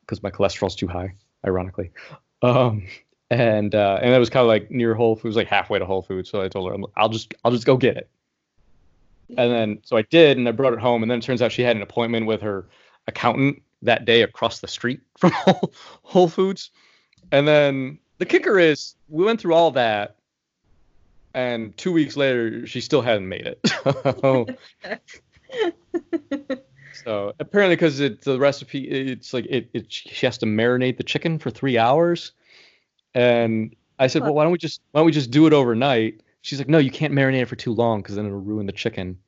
[0.00, 1.14] because my cholesterol's too high
[1.46, 1.90] ironically.
[2.42, 2.86] Um,
[3.30, 6.02] and uh, and it was kind of like near Whole Foods, like halfway to Whole
[6.02, 6.30] Foods.
[6.30, 8.08] So I told her, I'll just I'll just go get it.
[9.36, 11.02] And then so I did, and I brought it home.
[11.02, 12.66] And then it turns out she had an appointment with her
[13.08, 15.32] accountant that day across the street from
[16.02, 16.70] Whole Foods.
[17.32, 20.16] And then the kicker is we went through all that,
[21.34, 24.58] and two weeks later she still hadn't made it.
[27.06, 29.86] So apparently, because it's the recipe, it's like it, it.
[29.92, 32.32] She has to marinate the chicken for three hours,
[33.14, 36.22] and I said, well, why don't we just why don't we just do it overnight?
[36.42, 38.72] She's like, no, you can't marinate it for too long because then it'll ruin the
[38.72, 39.18] chicken.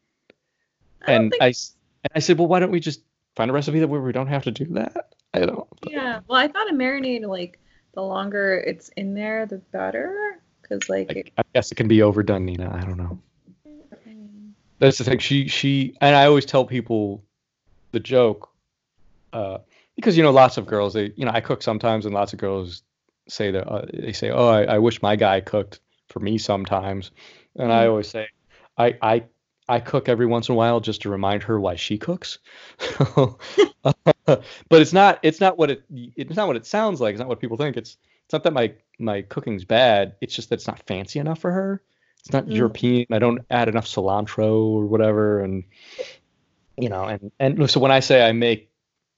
[1.06, 3.02] I and I and I said, well, why don't we just
[3.36, 5.14] find a recipe that where we don't have to do that?
[5.34, 5.68] I don't.
[5.88, 7.60] Yeah, well, I thought a marinade like
[7.94, 10.40] the longer it's in there, the better.
[10.62, 12.72] Because like, I, it, I guess it can be overdone, Nina.
[12.74, 13.18] I don't know.
[14.78, 15.18] That's the thing.
[15.18, 17.24] She she and I always tell people
[17.92, 18.48] the joke
[19.32, 19.58] uh,
[19.96, 22.38] because you know lots of girls they you know I cook sometimes and lots of
[22.38, 22.82] girls
[23.28, 27.10] say that uh, they say oh I, I, wish my guy cooked for me sometimes
[27.56, 27.72] and mm-hmm.
[27.72, 28.28] I always say
[28.76, 29.24] I I
[29.68, 32.38] I cook every once in a while just to remind her why she cooks
[33.14, 37.28] but it's not it's not what it it's not what it sounds like it's not
[37.28, 40.66] what people think it's it's not that my my cooking's bad it's just that it's
[40.66, 41.82] not fancy enough for her
[42.18, 42.52] it's not mm-hmm.
[42.52, 45.64] European I don't add enough cilantro or whatever and
[46.78, 48.70] you know, and and so when I say I make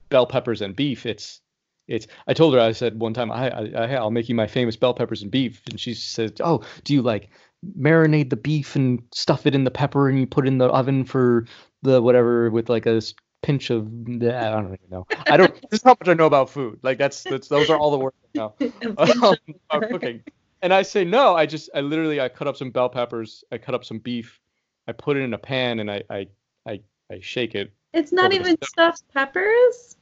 [0.09, 1.41] bell peppers and beef, it's
[1.87, 2.07] it's.
[2.27, 4.93] I told her I said one time I, I I'll make you my famous bell
[4.93, 7.29] peppers and beef, and she said, oh, do you like
[7.77, 10.67] marinate the beef and stuff it in the pepper and you put it in the
[10.67, 11.45] oven for
[11.83, 13.01] the whatever with like a
[13.41, 15.05] pinch of I don't even know.
[15.27, 15.53] I don't.
[15.69, 16.79] this is how much I know about food.
[16.81, 18.53] Like that's that's those are all the words I know
[18.97, 19.35] um,
[19.69, 20.23] about cooking.
[20.61, 21.35] And I say no.
[21.35, 23.43] I just I literally I cut up some bell peppers.
[23.51, 24.39] I cut up some beef.
[24.87, 26.27] I put it in a pan and I I
[26.67, 26.81] I
[27.11, 27.73] I shake it.
[27.93, 29.97] It's not even stuffed peppers.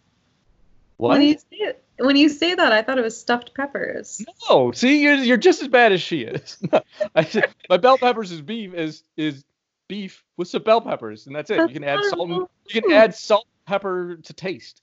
[0.99, 1.17] What?
[1.17, 4.21] When you say it, when you say that, I thought it was stuffed peppers.
[4.49, 6.57] No, see, you're you're just as bad as she is.
[7.15, 9.45] I my bell peppers is beef is is
[9.87, 11.55] beef with some bell peppers, and that's it.
[11.55, 12.29] That's you can add salt.
[12.29, 14.81] And, you can add salt, pepper to taste.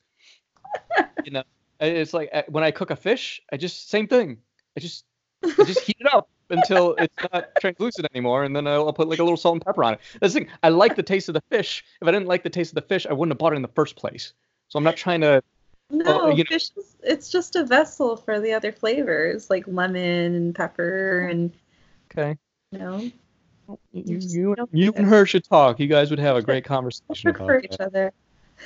[1.26, 1.42] you know,
[1.80, 4.38] it's like when I cook a fish, I just same thing.
[4.74, 5.04] I just
[5.44, 9.08] I just heat it up until it's not translucent anymore, and then I'll, I'll, put
[9.08, 10.00] like a little salt and pepper on it.
[10.18, 10.48] That's the thing.
[10.62, 11.84] I like the taste of the fish.
[12.00, 13.62] If I didn't like the taste of the fish, I wouldn't have bought it in
[13.62, 14.32] the first place.
[14.68, 15.42] So I'm not trying to.
[15.88, 20.54] No, uh, fish is, it's just a vessel for the other flavors like lemon and
[20.54, 21.52] pepper and.
[22.10, 22.36] Okay.
[22.72, 23.10] You know.
[23.92, 25.80] You, you, you and her should talk.
[25.80, 28.12] You guys would have a great conversation about for each other.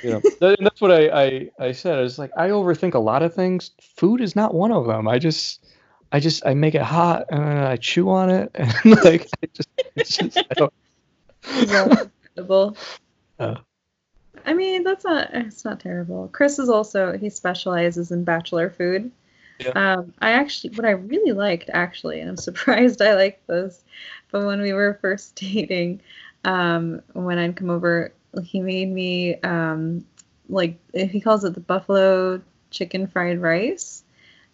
[0.03, 1.97] You know, that, that's what I, I I said.
[1.97, 3.71] I was like, I overthink a lot of things.
[3.81, 5.07] Food is not one of them.
[5.07, 5.65] I just
[6.11, 9.69] I just I make it hot and I chew on it and like I just,
[9.95, 10.73] it's just I don't.
[12.35, 12.77] incredible.
[13.39, 13.55] Uh,
[14.45, 16.29] I mean, that's not it's not terrible.
[16.31, 19.11] Chris is also he specializes in bachelor food.
[19.59, 19.69] Yeah.
[19.69, 23.83] Um, I actually what I really liked actually, and I'm surprised I liked this,
[24.31, 26.01] but when we were first dating,
[26.45, 28.13] um, when I'd come over,
[28.43, 30.05] he made me um,
[30.49, 34.03] like he calls it the buffalo chicken fried rice,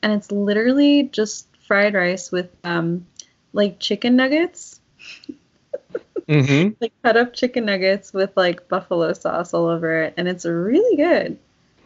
[0.01, 3.05] and it's literally just fried rice with um,
[3.53, 4.79] like chicken nuggets
[6.27, 10.45] hmm like cut up chicken nuggets with like buffalo sauce all over it, and it's
[10.45, 11.37] really good.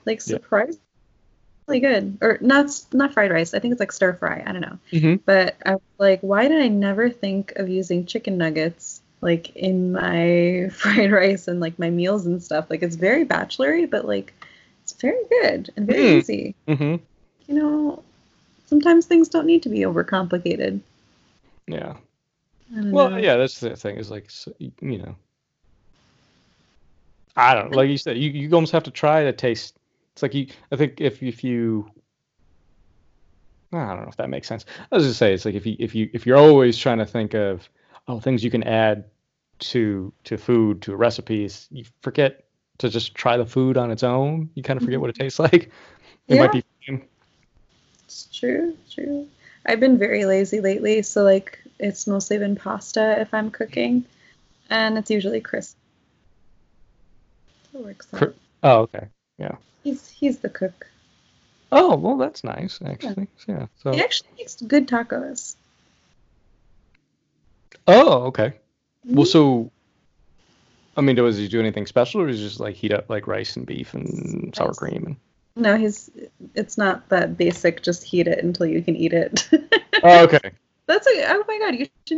[0.06, 0.38] Like Yeah.
[0.40, 0.80] surprisingly
[1.70, 3.54] good, or not not fried rice.
[3.54, 4.44] I think it's like stir fry.
[4.46, 4.78] I don't know.
[4.92, 9.56] hmm But I was like, why did I never think of using chicken nuggets like
[9.56, 12.70] in my fried rice and like my meals and stuff?
[12.70, 14.34] Like it's very bachelory, but like
[14.84, 16.18] it's very good and very Hmm.
[16.18, 16.56] easy.
[16.68, 16.96] hmm
[17.48, 18.04] You know,
[18.68, 20.82] sometimes things don't need to be overcomplicated.
[21.68, 21.98] Yeah.
[22.72, 23.18] Well, know.
[23.18, 23.98] yeah, that's the thing.
[23.98, 25.16] Is like you know,
[27.36, 28.18] I don't like you said.
[28.18, 29.78] You you almost have to try to taste.
[30.14, 30.48] It's like you.
[30.72, 31.90] I think if if you.
[33.74, 34.66] I don't know if that makes sense.
[34.92, 37.06] I was just say it's like if you if you if you're always trying to
[37.06, 37.70] think of
[38.08, 39.06] oh things you can add
[39.60, 42.46] to to food to recipes, you forget
[42.80, 44.50] to just try the food on its own.
[44.56, 45.24] You kind of forget what it mm-hmm.
[45.24, 45.72] tastes like.
[46.28, 47.06] It might be fine.
[48.06, 49.28] It's true, true.
[49.66, 54.06] I've been very lazy lately, so like it's mostly been pasta if I'm cooking,
[54.70, 55.76] and it's usually Chris.
[57.74, 58.36] It works out.
[58.64, 59.08] Oh, okay.
[59.38, 59.56] Yeah.
[59.84, 60.88] He's he's the cook.
[61.72, 63.28] Oh, well, that's nice actually.
[63.48, 63.68] Yeah.
[63.84, 63.92] So.
[63.92, 65.56] He actually makes good tacos.
[67.88, 68.54] Oh, okay.
[69.06, 69.16] Mm-hmm.
[69.16, 69.72] Well, so,
[70.96, 73.26] I mean, does he do anything special, or is he just like heat up like
[73.26, 75.04] rice and beef and sour cream?
[75.08, 75.64] And...
[75.64, 76.12] No, he's
[76.54, 77.82] it's not that basic.
[77.82, 79.50] Just heat it until you can eat it.
[80.04, 80.52] Oh, okay.
[80.92, 82.18] That's a oh my god, you should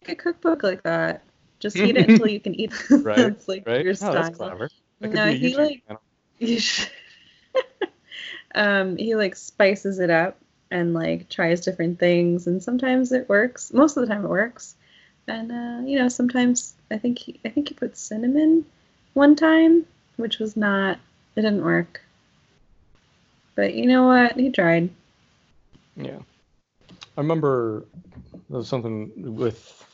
[0.00, 1.22] make a cookbook like that.
[1.60, 2.72] Just heat it until you can eat.
[2.72, 3.04] it.
[3.04, 3.84] Right, that's like Right?
[3.84, 4.12] your Oh, style.
[4.14, 4.70] that's clever.
[5.00, 6.02] That No, he, like- channel.
[6.38, 6.88] You should.
[8.54, 10.38] um, he like spices it up
[10.70, 13.72] and like tries different things, and sometimes it works.
[13.72, 14.74] Most of the time, it works.
[15.26, 18.64] And uh, you know, sometimes I think he, I think he put cinnamon
[19.14, 19.84] one time,
[20.16, 20.98] which was not.
[21.36, 22.00] It didn't work.
[23.54, 24.32] But you know what?
[24.36, 24.88] He tried.
[25.96, 26.20] Yeah.
[27.18, 27.84] I remember
[28.48, 29.84] there was something with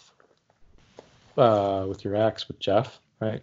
[1.39, 3.43] uh with your ex with Jeff, right?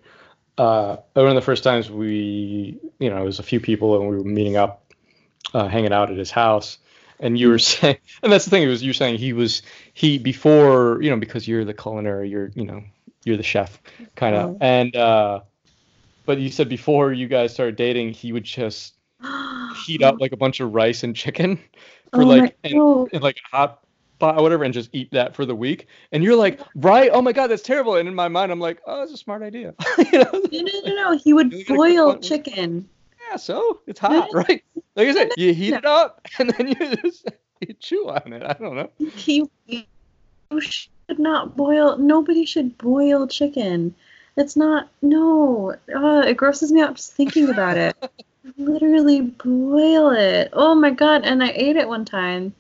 [0.56, 4.08] Uh one of the first times we you know, it was a few people and
[4.08, 4.94] we were meeting up,
[5.56, 6.78] uh hanging out at his house.
[7.20, 9.64] And you were saying and that's the thing, it was you saying he was
[9.96, 12.84] he before, you know, because you're the culinary, you're you know,
[13.24, 13.82] you're the chef
[14.16, 14.50] kind of.
[14.52, 14.58] Oh.
[14.62, 15.40] And uh
[16.28, 18.94] but you said before you guys started dating, he would just
[19.76, 21.58] heat up like a bunch of rice and chicken
[22.14, 23.84] for Oh like and, and like a hot
[24.20, 27.22] pot or whatever and just eat that for the week and you're like right oh
[27.22, 29.74] my god that's terrible and in my mind i'm like oh that's a smart idea
[30.12, 30.30] you know?
[30.32, 31.18] No, no, no, no.
[31.18, 32.88] He would boil chicken.
[33.30, 34.64] yeah so it's hot right
[34.96, 38.44] like i said you heat it up and then you just you chew on it
[38.44, 39.50] i don't know He
[40.52, 41.98] you should not boil.
[41.98, 43.96] Nobody should boil chicken.
[44.38, 44.90] It's not.
[45.02, 45.76] No.
[45.94, 47.96] Uh, it grosses me out just thinking about it.
[48.58, 50.50] Literally boil it.
[50.54, 51.24] Oh my god!
[51.26, 52.54] And I ate it one time,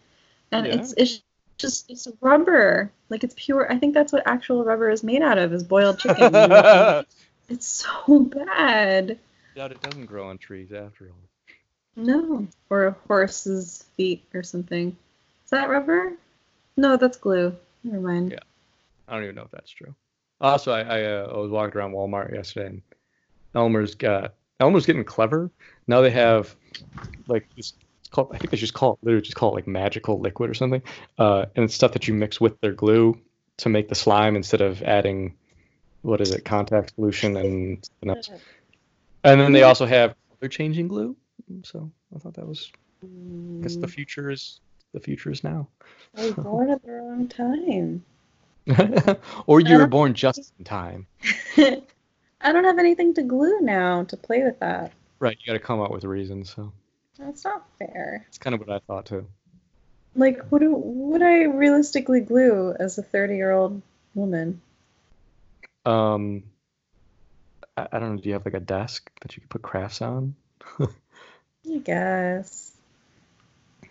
[0.52, 0.76] and Yeah.
[0.76, 1.22] it's it's
[1.58, 2.92] just it's rubber.
[3.10, 3.72] Like it's pure.
[3.72, 7.06] I think that's what actual rubber is made out of is boiled chicken.
[7.50, 9.18] it's so bad.
[9.56, 11.16] doubt it doesn't grow on trees after all
[11.96, 12.48] No.
[12.70, 14.96] Or a horse's feet or something.
[15.46, 16.14] Is that rubber?
[16.78, 17.56] No, that's glue.
[17.84, 18.32] Never mind.
[18.32, 18.40] Yeah.
[19.08, 19.94] I don't even know if that's true.
[20.40, 22.82] Also, I I, uh, I was walking around Walmart yesterday, and
[23.56, 25.52] Elmer's got Elmer's getting clever.
[25.88, 26.56] Now they have
[27.28, 27.74] like this.
[28.00, 30.50] It's called I think they just call it literally just call it like magical liquid
[30.50, 30.82] or something.
[31.18, 33.20] Uh, and it's stuff that you mix with their glue
[33.58, 35.36] to make the slime instead of adding
[36.04, 38.30] what is it contact solution and something else.
[39.24, 41.16] And then they also have color changing glue.
[41.64, 42.72] So I thought that was
[43.04, 44.60] I guess the future is
[44.94, 45.68] the future is now.
[46.16, 48.04] I was born at the wrong time.
[49.48, 51.08] or you were born just in time.
[52.44, 54.92] I don't have anything to glue now to play with that.
[55.20, 56.54] Right, you got to come up with reasons.
[56.54, 56.72] So
[57.18, 58.26] That's not fair.
[58.28, 59.28] it's kind of what I thought too.
[60.16, 63.82] Like, what do, would I realistically glue as a 30 year old
[64.16, 64.62] woman?
[65.86, 66.44] Um,
[67.78, 68.22] I, I don't know.
[68.22, 70.36] Do you have like a desk that you could put crafts on?
[70.80, 72.72] I guess.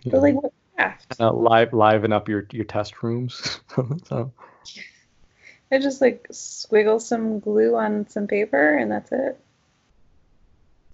[0.05, 1.15] But, like, what craft?
[1.19, 3.59] uh, live liven up your your test rooms.
[4.07, 4.33] so
[5.71, 9.39] I just, like, squiggle some glue on some paper and that's it.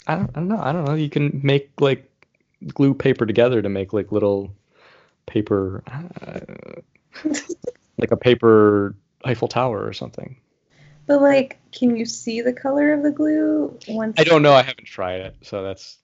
[0.08, 0.60] I don't, I don't know.
[0.60, 0.94] I don't know.
[0.94, 2.10] You can make like
[2.74, 4.54] glue paper together to make like little
[5.26, 7.32] paper, uh,
[7.98, 10.38] like a paper Eiffel Tower or something.
[11.08, 14.18] But like, can you see the color of the glue once?
[14.18, 14.54] I don't know.
[14.54, 15.98] I haven't tried it, so that's.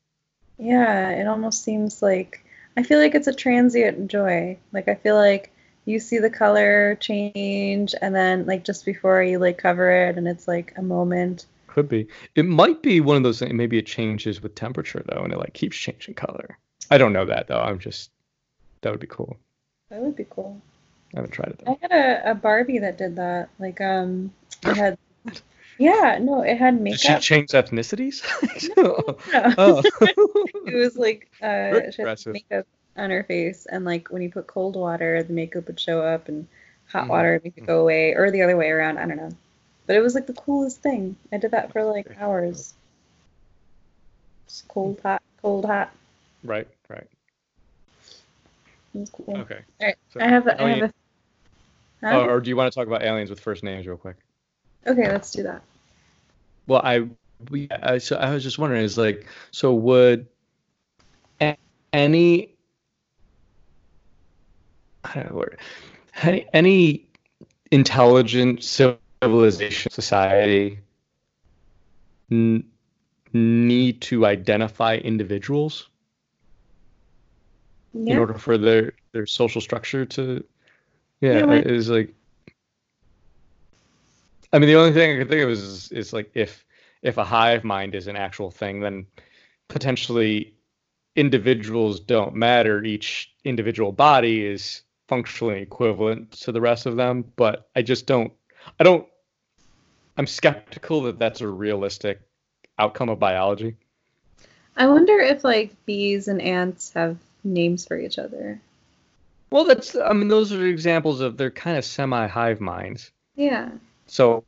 [0.58, 2.46] Yeah, it almost seems like
[2.76, 4.58] I feel like it's a transient joy.
[4.74, 5.53] Like I feel like
[5.86, 10.28] you see the color change, and then like just before you like cover it, and
[10.28, 11.46] it's like a moment.
[11.68, 12.08] Could be.
[12.36, 13.54] It might be one of those things.
[13.54, 16.58] Maybe it changes with temperature though, and it like keeps changing color.
[16.92, 17.60] I don't know that though.
[17.60, 18.12] I'm just.
[18.82, 19.38] That would be cool.
[19.90, 20.62] That would be cool.
[21.14, 21.72] I haven't tried it though.
[21.72, 23.50] I had a, a Barbie that did that.
[23.60, 24.32] Like um,
[24.66, 24.98] it had.
[25.80, 27.22] Yeah, no, it had Did she makeup.
[27.22, 28.22] change ethnicities?
[28.78, 28.96] No.
[29.58, 29.82] oh.
[30.02, 32.34] it was like uh, Very she had impressive.
[32.34, 32.68] makeup
[32.98, 36.28] on her face, and like when you put cold water, the makeup would show up,
[36.28, 36.48] and
[36.88, 37.10] hot Mhm.
[37.10, 38.98] water would make it go away, or the other way around.
[38.98, 39.32] I don't know,
[39.88, 41.16] but it was like the coolest thing.
[41.32, 42.74] I did that for like hours.
[44.48, 45.92] Just cold, hot, cold, hot.
[46.44, 47.08] right, right.
[49.12, 49.38] Cool.
[49.40, 49.60] Okay.
[49.82, 50.94] Alright, So, I have, a, I have a.
[52.02, 52.16] Huh?
[52.16, 54.18] oh, or do you want to talk about aliens with first names real quick?
[54.86, 55.64] okay, let's do that.
[56.68, 57.08] Well, I,
[57.50, 60.28] we, I, so I was just wondering, is like, so would
[61.40, 61.50] any,
[61.92, 62.53] I don't know,
[65.32, 65.60] word,
[66.22, 67.08] any, any
[67.72, 70.80] intelligent civilization society
[72.32, 72.64] n-
[73.34, 75.88] need to identify individuals
[77.94, 80.44] in order for their their social structure to,
[81.22, 82.14] yeah, Yeah, like- is like.
[84.52, 86.66] I mean, the only thing I could think of is, is is like if
[87.02, 89.06] if a hive mind is an actual thing, then
[89.68, 90.54] potentially
[91.16, 92.84] individuals don't matter.
[92.84, 98.32] Each individual body is functionally equivalent to the rest of them, but I just don't.
[98.80, 99.08] I don't.
[100.18, 102.22] I'm skeptical that that's a realistic
[102.78, 103.76] outcome of biology.
[104.76, 108.60] I wonder if like bees and ants have names for each other.
[109.50, 109.96] Well, that's.
[109.96, 113.12] I mean, those are examples of they're kind of semi hive minds.
[113.36, 113.70] Yeah.
[114.08, 114.44] So,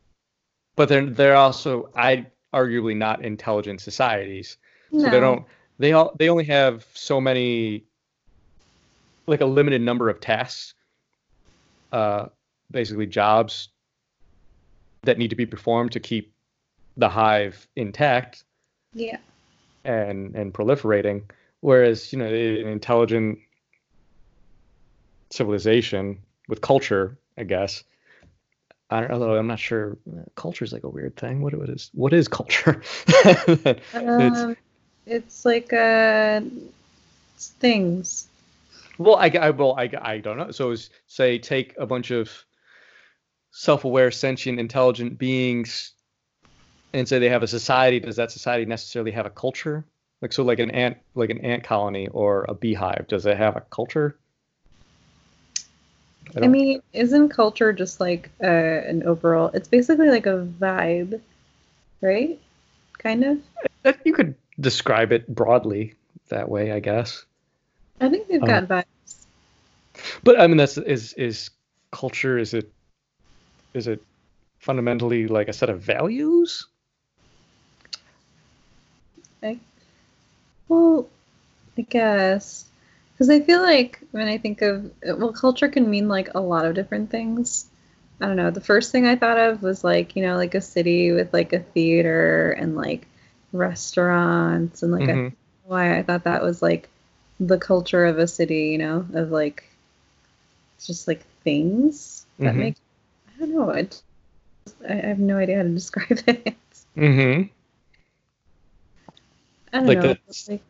[0.76, 4.58] but they're they're also I arguably not intelligent societies.
[4.92, 5.46] So they don't
[5.78, 7.84] they all they only have so many
[9.28, 10.74] like a limited number of tasks
[11.92, 12.26] uh
[12.72, 13.70] basically jobs
[15.04, 16.34] that need to be performed to keep
[16.98, 18.44] the hive intact
[18.94, 19.18] Yeah.
[19.84, 21.24] and and proliferating
[21.62, 23.40] whereas you know an intelligent
[25.30, 27.84] civilization with culture i guess
[28.92, 29.36] I don't know.
[29.36, 29.98] I'm not sure.
[30.36, 31.42] Culture is like a weird thing.
[31.42, 32.84] What what is what is culture?
[33.08, 34.56] It's- Um,
[35.08, 36.42] it's like uh,
[37.34, 38.28] it's things.
[38.98, 40.52] Well, I, I well, I, I don't know.
[40.52, 40.74] So,
[41.08, 42.32] say, take a bunch of
[43.52, 45.94] self-aware, sentient, intelligent beings,
[46.94, 48.00] and say they have a society.
[48.00, 49.86] Does that society necessarily have a culture?
[50.22, 53.58] Like, so, like an ant, like an ant colony or a beehive, does it have
[53.58, 54.18] a culture?
[56.36, 59.52] I, don't- mean, isn't culture just like uh, an overall?
[59.54, 61.22] It's basically like a vibe,
[62.02, 62.40] right?
[62.98, 63.98] Kind of.
[64.04, 65.96] you could describe it broadly
[66.30, 67.26] that way, I guess.
[68.00, 69.26] I think they've Um, got vibes.
[70.24, 71.50] But I mean, that's is is
[71.92, 72.38] culture?
[72.38, 72.72] Is it
[73.76, 74.04] is it
[74.60, 76.68] fundamentally like a set of values?
[79.44, 79.60] I,
[80.68, 81.08] Well,
[81.78, 82.66] I guess
[83.14, 86.66] because I feel like when I think of well, culture can mean like a lot
[86.66, 87.68] of different things.
[88.22, 88.52] I don't know.
[88.52, 91.54] The first thing I thought of was like you know like a city with like
[91.54, 93.08] a theater and like
[93.54, 95.36] restaurants and like a Mhm.
[95.66, 96.90] why I thought that was like
[97.40, 99.64] the culture of a city, you know, of like
[100.84, 102.58] just like things that Mhm.
[102.58, 102.76] make
[103.28, 103.70] I don't know.
[103.72, 104.02] It,
[104.88, 106.56] I I have no idea how to describe it.
[106.98, 107.50] Mm-hmm.
[109.74, 110.02] I don't Like know.
[110.02, 110.62] that's- Like,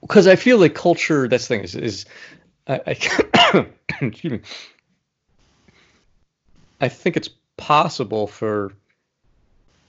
[0.00, 1.28] because I feel like culture.
[1.28, 2.06] That's the thing is is
[2.66, 3.66] I, I
[4.00, 4.40] excuse me.
[6.80, 8.72] I think it's possible for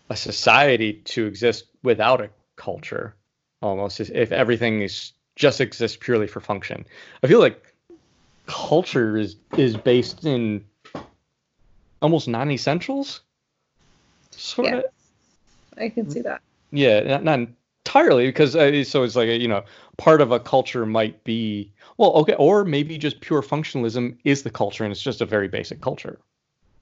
[0.10, 3.16] a society to exist without a culture,
[3.62, 6.86] almost if- everything is just exists purely for function.
[7.24, 7.74] I feel like
[8.46, 10.66] culture is is based in
[12.02, 13.22] almost non-essentials.
[14.32, 14.78] Sort Yeah.
[14.78, 14.86] of.
[15.78, 16.42] I can see that.
[16.72, 17.40] Yeah, not, not
[17.86, 19.64] entirely because uh, so it's like a, you know
[19.98, 24.50] part of a culture might be well okay or maybe just pure functionalism is the
[24.50, 26.20] culture and it's just a very basic culture.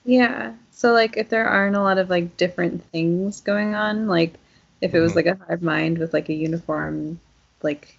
[0.05, 0.53] Yeah.
[0.71, 4.33] So like if there aren't a lot of like different things going on, like
[4.81, 5.15] if it was Mhm.
[5.15, 7.19] like a hive mind with like a uniform
[7.61, 7.97] like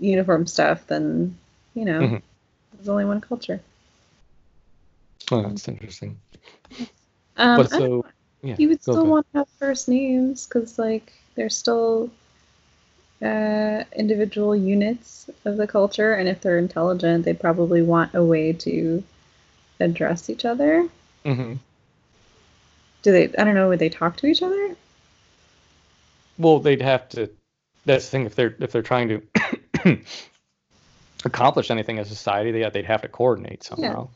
[0.00, 1.38] uniform stuff, then
[1.74, 2.22] you know, Mhm.
[2.74, 3.60] there's only one culture.
[5.30, 6.20] Oh, that's interesting.
[7.36, 8.04] Um, but so
[8.42, 12.10] yeah, you would still want to have first names because, like, they're still
[13.22, 18.52] uh, individual units of the culture, and if they're intelligent, they probably want a way
[18.52, 19.02] to
[19.80, 20.88] address each other.
[21.26, 21.58] Mhm.
[23.02, 23.24] Do they?
[23.36, 23.68] I don't know.
[23.68, 24.76] Would they talk to each other?
[26.38, 27.30] Well, they'd have to.
[27.84, 28.26] That's the thing.
[28.26, 29.22] If they're if they're trying to
[31.24, 34.08] accomplish anything as a society, they they'd have to coordinate somehow.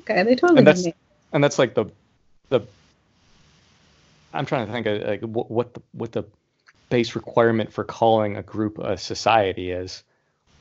[0.00, 0.58] Okay, they totally.
[0.58, 0.86] And that's-
[1.32, 1.86] and that's like the
[2.48, 2.60] the
[4.32, 6.24] I'm trying to think of like what, what the what the
[6.90, 10.04] base requirement for calling a group a society is.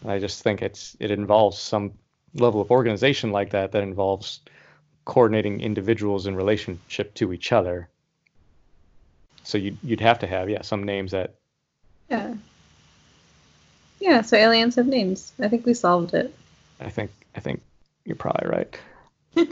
[0.02, 1.94] And I just think it's it involves some
[2.34, 4.42] level of organization like that that involves
[5.06, 7.88] coordinating individuals in relationship to each other.
[9.44, 11.36] So you'd you'd have to have yeah some names that
[12.10, 12.34] Yeah.
[14.00, 14.22] Yeah.
[14.22, 15.32] So aliens have names.
[15.40, 16.34] I think we solved it.
[16.80, 17.62] I think I think
[18.04, 18.78] you're probably right.
[19.36, 19.46] Do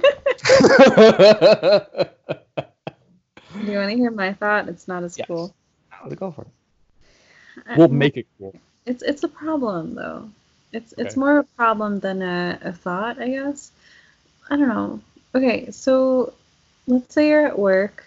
[3.71, 4.67] you want to hear my thought?
[4.67, 5.27] It's not as Yes.
[5.27, 5.53] cool.
[6.03, 6.47] Let's go for it.
[7.67, 8.55] I- We'll make it cool.
[8.85, 10.29] It's it's a problem though.
[10.73, 13.71] It's it's more of a problem than a, a thought, I guess.
[14.49, 14.99] I don't know.
[15.35, 16.33] Okay, so
[16.87, 18.05] let's say you're at work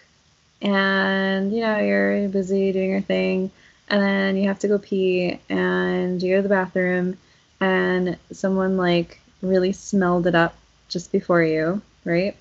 [0.61, 3.51] and you know you're busy doing your thing
[3.89, 7.17] and then you have to go pee and you go to the bathroom
[7.59, 10.55] and someone like really smelled it up
[10.89, 12.35] just before you, right?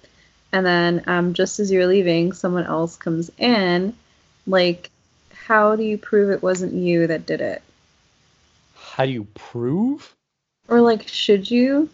[0.53, 3.95] And then um, just as you're leaving, someone else comes in.
[4.47, 4.91] Like,
[5.34, 7.62] how do you prove it wasn't you that did it?
[8.74, 10.14] How do you prove?
[10.68, 11.89] Or like, should you?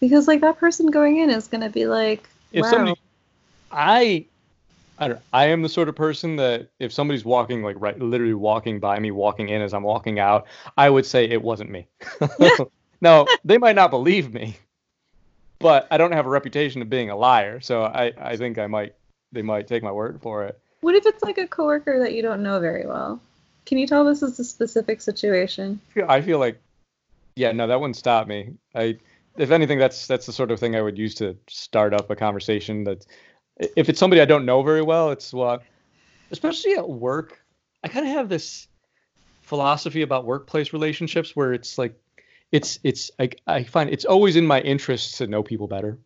[0.00, 3.00] Because like that person going in is gonna be like, if wow, somebody
[3.70, 4.24] i
[4.98, 8.34] i don't i am the sort of person that if somebody's walking like right literally
[8.34, 10.46] walking by me walking in as i'm walking out
[10.76, 11.86] i would say it wasn't me.
[13.00, 14.56] Now they might not believe me
[15.60, 18.66] but i don't have a reputation of being a liar so i i think i
[18.66, 18.94] might
[19.30, 20.58] they might take my word for it.
[20.80, 23.20] What if it's like a coworker that you don't know very well?
[23.66, 25.80] Can you tell this is a specific situation?
[26.08, 26.60] I feel like
[27.36, 28.54] yeah no that wouldn't stop me.
[28.74, 28.98] I
[29.38, 32.16] if anything that's that's the sort of thing i would use to start up a
[32.16, 33.06] conversation that
[33.76, 35.62] if it's somebody i don't know very well it's well
[36.30, 37.40] especially at work
[37.84, 38.68] i kind of have this
[39.42, 41.98] philosophy about workplace relationships where it's like
[42.52, 45.98] it's it's I, I find it's always in my interest to know people better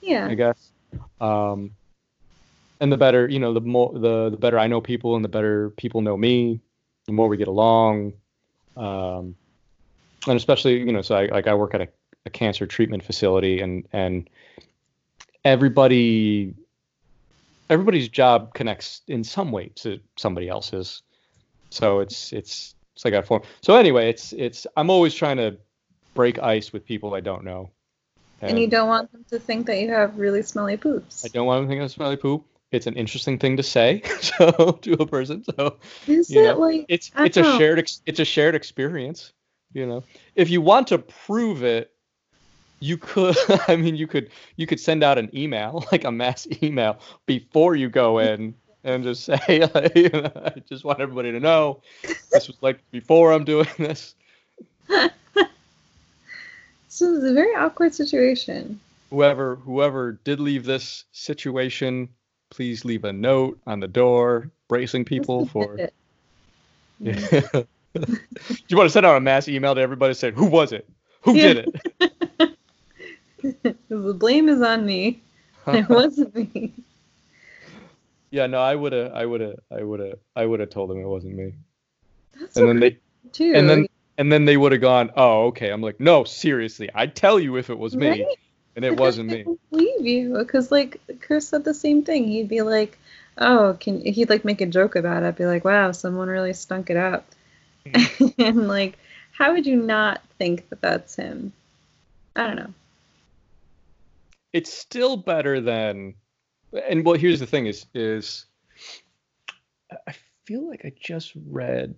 [0.00, 0.26] Yeah.
[0.28, 0.70] i guess
[1.20, 1.70] um
[2.80, 5.28] and the better you know the more the the better i know people and the
[5.28, 6.60] better people know me
[7.06, 8.12] the more we get along
[8.76, 9.34] um
[10.26, 11.88] and especially you know so i like i work at a,
[12.26, 14.28] a cancer treatment facility and and
[15.44, 16.54] everybody
[17.70, 21.02] everybody's job connects in some way to somebody else's
[21.70, 25.56] so it's it's it's like a form so anyway it's it's i'm always trying to
[26.14, 27.70] break ice with people i don't know
[28.42, 31.24] And you don't want them to think that you have really smelly poops.
[31.24, 32.44] I don't want them to think of smelly poop.
[32.70, 35.42] It's an interesting thing to say so to a person.
[35.44, 37.58] So Is you it know, like it's it's a know.
[37.58, 39.32] shared ex- it's a shared experience.
[39.72, 40.04] You know,
[40.34, 41.90] if you want to prove it,
[42.80, 43.36] you could.
[43.68, 47.74] I mean, you could you could send out an email, like a mass email, before
[47.76, 48.54] you go in
[48.84, 51.80] and just say, like, you know, I just want everybody to know
[52.32, 54.14] this was like before I'm doing this.
[56.88, 58.80] So it's a very awkward situation.
[59.10, 62.08] Whoever whoever did leave this situation,
[62.50, 65.78] please leave a note on the door, bracing people for.
[67.00, 67.40] Yeah.
[67.94, 68.06] Do
[68.68, 70.88] you want to send out a mass email to everybody saying who was it?
[71.22, 71.52] Who Yeah.
[71.54, 72.12] did it?
[73.62, 75.22] the blame is on me.
[75.68, 76.72] It wasn't me.
[78.30, 80.88] yeah, no, I would have, I would have, I would have, I would have told
[80.90, 81.52] them it wasn't me.
[82.40, 82.98] That's And then they,
[83.32, 83.52] too.
[83.54, 83.86] and then,
[84.16, 85.68] and then they would have gone, oh, okay.
[85.70, 88.26] I'm like, no, seriously, I'd tell you if it was me, Right?
[88.76, 89.44] and it wasn't me.
[89.70, 92.28] believe you because like Chris said the same thing.
[92.28, 92.96] He'd be like,
[93.36, 95.36] "Oh, can?" He'd like make a joke about it.
[95.36, 97.26] Be like, "Wow, someone really stunk it up,"
[97.84, 98.26] hmm.
[98.38, 98.96] and like,
[99.32, 101.52] how would you not think that that's him?
[102.36, 102.72] I don't know.
[104.52, 106.14] It's still better than,
[106.88, 108.46] and well, here's the thing: is is
[110.06, 111.94] I feel like I just read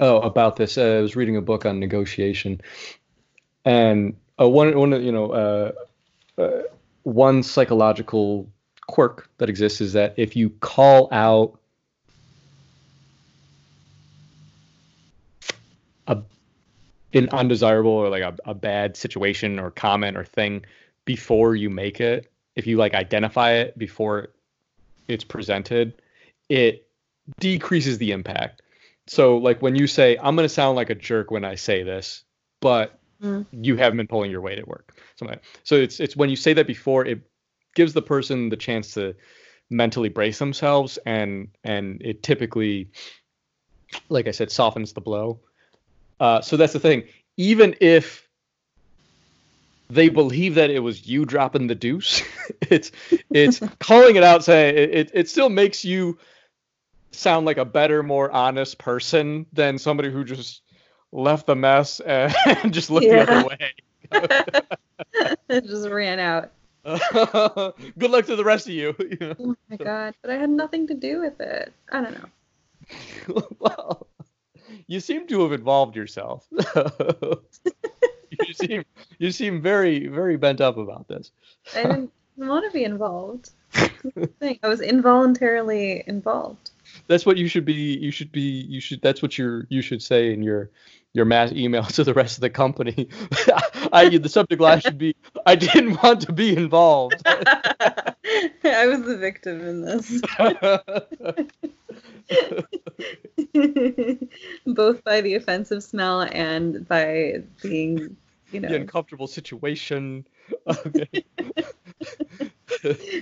[0.00, 0.76] oh about this.
[0.76, 2.60] Uh, I was reading a book on negotiation,
[3.64, 5.72] and uh, one one you know uh,
[6.40, 6.62] uh,
[7.02, 8.48] one psychological
[8.86, 11.58] quirk that exists is that if you call out
[16.06, 16.18] a
[17.14, 20.64] an undesirable or like a, a bad situation or comment or thing
[21.08, 24.28] before you make it if you like identify it before
[25.08, 26.02] it's presented
[26.50, 26.86] it
[27.40, 28.60] decreases the impact.
[29.06, 31.82] So like when you say i'm going to sound like a jerk when i say
[31.82, 32.24] this
[32.60, 33.46] but Mm.
[33.50, 36.52] you haven't been pulling your weight at work something so it's it's when you say
[36.52, 37.18] that before it
[37.74, 39.12] gives the person the chance to
[39.70, 42.92] mentally brace themselves and and it typically
[44.08, 45.40] like i said softens the blow.
[46.20, 47.02] Uh, so that's the thing.
[47.36, 48.27] Even if
[49.88, 52.22] they believe that it was you dropping the deuce
[52.62, 52.90] it's
[53.30, 56.18] it's calling it out saying it, it, it still makes you
[57.10, 60.62] sound like a better more honest person than somebody who just
[61.12, 62.34] left the mess and
[62.70, 63.74] just looked the other way
[65.48, 66.52] it just ran out
[66.84, 68.94] good luck to the rest of you.
[68.98, 69.36] you?
[69.38, 70.14] Oh my god!
[70.22, 71.72] But I had nothing to do with it.
[71.92, 73.42] I don't know.
[73.58, 74.06] well,
[74.86, 76.46] you seem to have involved yourself.
[78.46, 78.84] you seem
[79.18, 81.30] you seem very very bent up about this.
[81.74, 83.50] I didn't want to be involved.
[84.40, 84.58] thing.
[84.62, 86.70] I was involuntarily involved.
[87.06, 87.74] That's what you should be.
[87.74, 88.40] You should be.
[88.40, 89.02] You should.
[89.02, 89.66] That's what you're.
[89.68, 90.70] You should say in your
[91.12, 93.08] your mass email to the rest of the company.
[93.92, 95.14] I the subject line should be
[95.46, 97.22] I didn't want to be involved.
[97.26, 100.22] I was the victim in this.
[104.66, 108.16] Both by the offensive smell and by being,
[108.52, 110.26] you know, the uncomfortable situation.
[110.66, 111.24] Okay.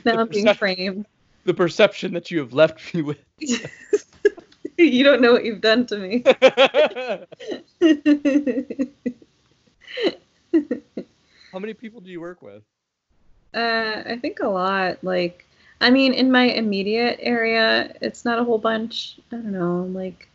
[0.04, 1.07] now I'm being framed.
[1.44, 3.18] The perception that you have left me with.
[4.78, 6.24] you don't know what you've done to me.
[11.52, 12.62] How many people do you work with?
[13.54, 15.02] Uh, I think a lot.
[15.02, 15.45] Like,
[15.80, 19.18] I mean, in my immediate area, it's not a whole bunch.
[19.30, 19.84] I don't know.
[19.84, 20.28] Like,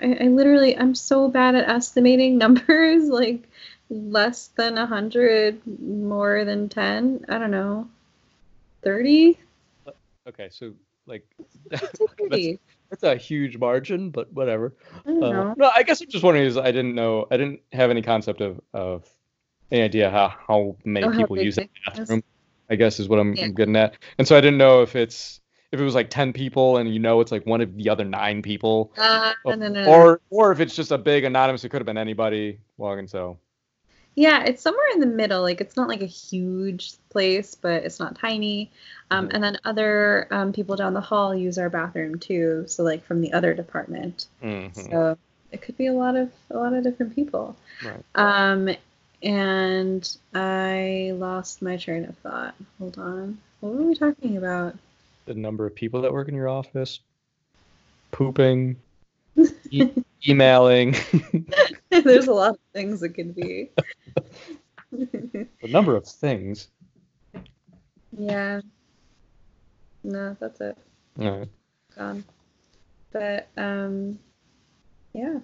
[0.00, 3.08] I, I literally, I'm so bad at estimating numbers.
[3.08, 3.48] Like,
[3.90, 7.24] less than a hundred, more than ten.
[7.28, 7.88] I don't know.
[8.82, 9.38] Thirty.
[10.28, 10.74] Okay, so
[11.06, 11.26] like
[11.70, 12.00] that's,
[12.90, 14.74] that's, a huge margin, but whatever.
[15.06, 17.90] I uh, no, I guess I'm just wondering is I didn't know I didn't have
[17.90, 19.08] any concept of of
[19.72, 22.22] any idea how how many oh, people use the bathroom.
[22.70, 23.48] I guess is what I'm, yeah.
[23.48, 25.40] getting at, and so I didn't know if it's
[25.70, 28.04] if it was like 10 people and you know it's like one of the other
[28.04, 31.68] nine people uh, no, no, no, or or if it's just a big anonymous it
[31.68, 33.38] could have been anybody logging so
[34.18, 35.42] yeah, it's somewhere in the middle.
[35.42, 38.72] Like it's not like a huge place, but it's not tiny.
[39.12, 39.34] Um, mm-hmm.
[39.36, 42.64] and then other um, people down the hall use our bathroom too.
[42.66, 44.26] So like from the other department.
[44.42, 44.90] Mm-hmm.
[44.90, 45.16] So
[45.52, 47.54] it could be a lot of a lot of different people.
[47.84, 48.02] Right.
[48.16, 48.70] Um,
[49.22, 52.54] and I lost my train of thought.
[52.78, 53.38] Hold on.
[53.60, 54.76] What were we talking about?
[55.26, 57.00] The number of people that work in your office.
[58.12, 58.76] Pooping.
[59.70, 59.90] e-
[60.28, 60.94] emailing.
[61.90, 63.70] There's a lot of things it could be.
[64.92, 66.68] the number of things.
[68.16, 68.60] Yeah.
[70.04, 70.78] No, that's it.
[71.20, 71.48] All right.
[71.96, 72.24] Gone.
[73.12, 74.18] But um,
[75.12, 75.38] yeah.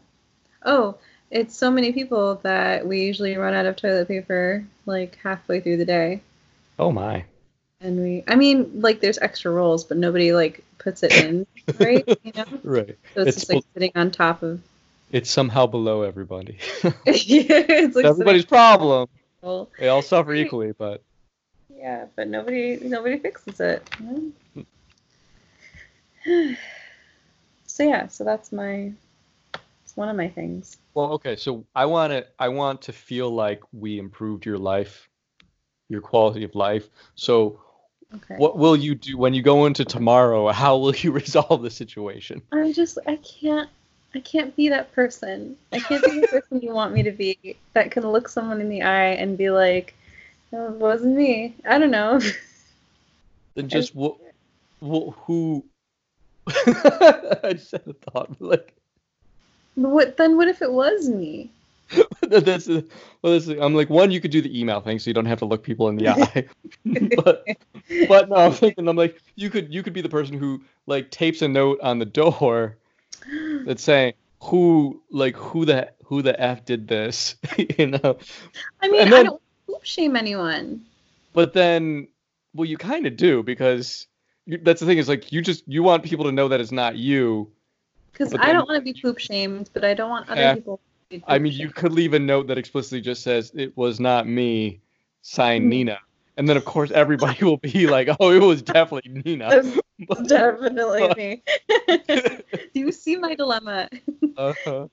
[0.64, 0.97] Oh,
[1.35, 5.78] it's so many people that we usually run out of toilet paper like halfway through
[5.78, 6.22] the day.
[6.78, 7.24] Oh my.
[7.80, 11.47] And we, I mean, like there's extra rolls, but nobody like puts it in,
[11.78, 12.05] right?
[12.22, 12.45] You know.
[12.62, 12.97] Right.
[13.14, 14.62] So it's, it's just like sitting on top of
[15.11, 16.59] it's somehow below everybody.
[16.82, 19.09] yeah, it's like everybody's problem.
[19.78, 21.03] They all suffer equally, but
[21.76, 23.85] yeah, but nobody nobody fixes it.
[24.01, 24.32] Mm.
[27.66, 28.93] so yeah, so that's my
[29.95, 30.76] one of my things.
[30.95, 35.09] Well, okay, so I want to I want to feel like we improved your life,
[35.88, 36.88] your quality of life.
[37.14, 37.61] So
[38.14, 38.36] Okay.
[38.36, 40.51] What will you do when you go into tomorrow?
[40.53, 42.42] How will you resolve the situation?
[42.53, 43.68] I'm just I can't
[44.14, 45.57] I can't be that person.
[45.72, 48.68] I can't be the person you want me to be that can look someone in
[48.68, 49.97] the eye and be like,
[50.53, 51.57] oh, it wasn't me.
[51.68, 52.20] I don't know.
[53.57, 54.18] Then just wh-
[54.80, 55.64] wh- who?
[56.47, 58.74] I just had a thought, but like.
[59.75, 60.37] What then?
[60.37, 61.51] What if it was me?
[62.22, 62.83] that's well.
[63.22, 64.11] That's a, I'm like one.
[64.11, 66.09] You could do the email thing, so you don't have to look people in the
[66.09, 66.47] eye.
[67.16, 67.45] but
[68.09, 68.89] but no, I'm thinking.
[68.89, 71.99] I'm like you could you could be the person who like tapes a note on
[71.99, 72.77] the door
[73.64, 74.14] that's saying
[74.45, 77.37] who like who the who the f did this
[77.79, 78.18] you know
[78.83, 79.41] i mean then, i don't
[79.83, 80.85] shame anyone
[81.33, 82.07] but then
[82.55, 84.07] well you kind of do because
[84.47, 86.72] you, that's the thing is like you just you want people to know that it's
[86.72, 87.51] not you
[88.14, 90.80] because i don't want to be poop shamed but i don't want other yeah, people
[91.26, 94.80] i mean you could leave a note that explicitly just says it was not me
[95.20, 95.70] sign mm-hmm.
[95.70, 95.98] nina
[96.36, 99.62] and then of course everybody will be like oh it was definitely nina
[100.26, 101.42] definitely me.
[102.74, 103.88] Do you see my dilemma?
[104.36, 104.88] uh-huh.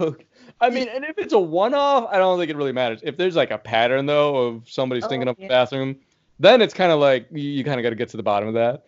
[0.00, 0.24] Okay.
[0.60, 3.00] I mean, and if it's a one-off, I don't think it really matters.
[3.02, 5.46] If there's like a pattern though of somebody stinking oh, up yeah.
[5.46, 5.96] the bathroom,
[6.38, 8.48] then it's kind of like you, you kind of got to get to the bottom
[8.48, 8.84] of that.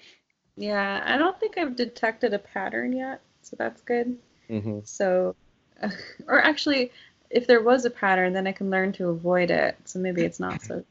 [0.57, 4.17] Yeah, I don't think I've detected a pattern yet, so that's good.
[4.51, 4.81] Mm-hmm.
[4.85, 5.35] So,
[5.83, 5.91] uh,
[6.29, 6.93] or actually,
[7.31, 9.77] if there was a pattern, then I can learn to avoid it.
[9.85, 10.85] So maybe it's not so good.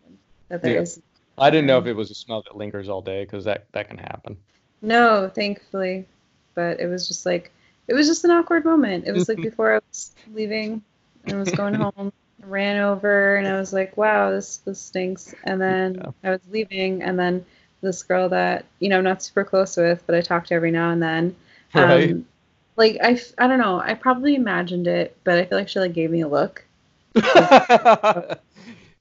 [0.49, 0.81] that there Yeah.
[0.81, 1.01] is-
[1.37, 3.89] I didn't know if it was a smell that lingers all day because that that
[3.89, 4.37] can happen.
[4.81, 6.05] No, thankfully.
[6.53, 7.51] But it was just like
[7.87, 9.05] it was just an awkward moment.
[9.05, 10.81] It was like before I was leaving
[11.25, 12.13] and I was going home.
[12.41, 15.35] I ran over and I was like, wow, this this stinks.
[15.43, 16.11] And then Yeah.
[16.23, 17.45] I was leaving and then
[17.85, 20.71] this girl that, you know, I'm not super close with, but I talk to every
[20.71, 21.35] now and then.
[21.73, 22.11] Right.
[22.11, 22.25] Um,
[22.77, 23.79] like I, I don't know.
[23.79, 26.65] I probably imagined it, but I feel like she like gave me a look.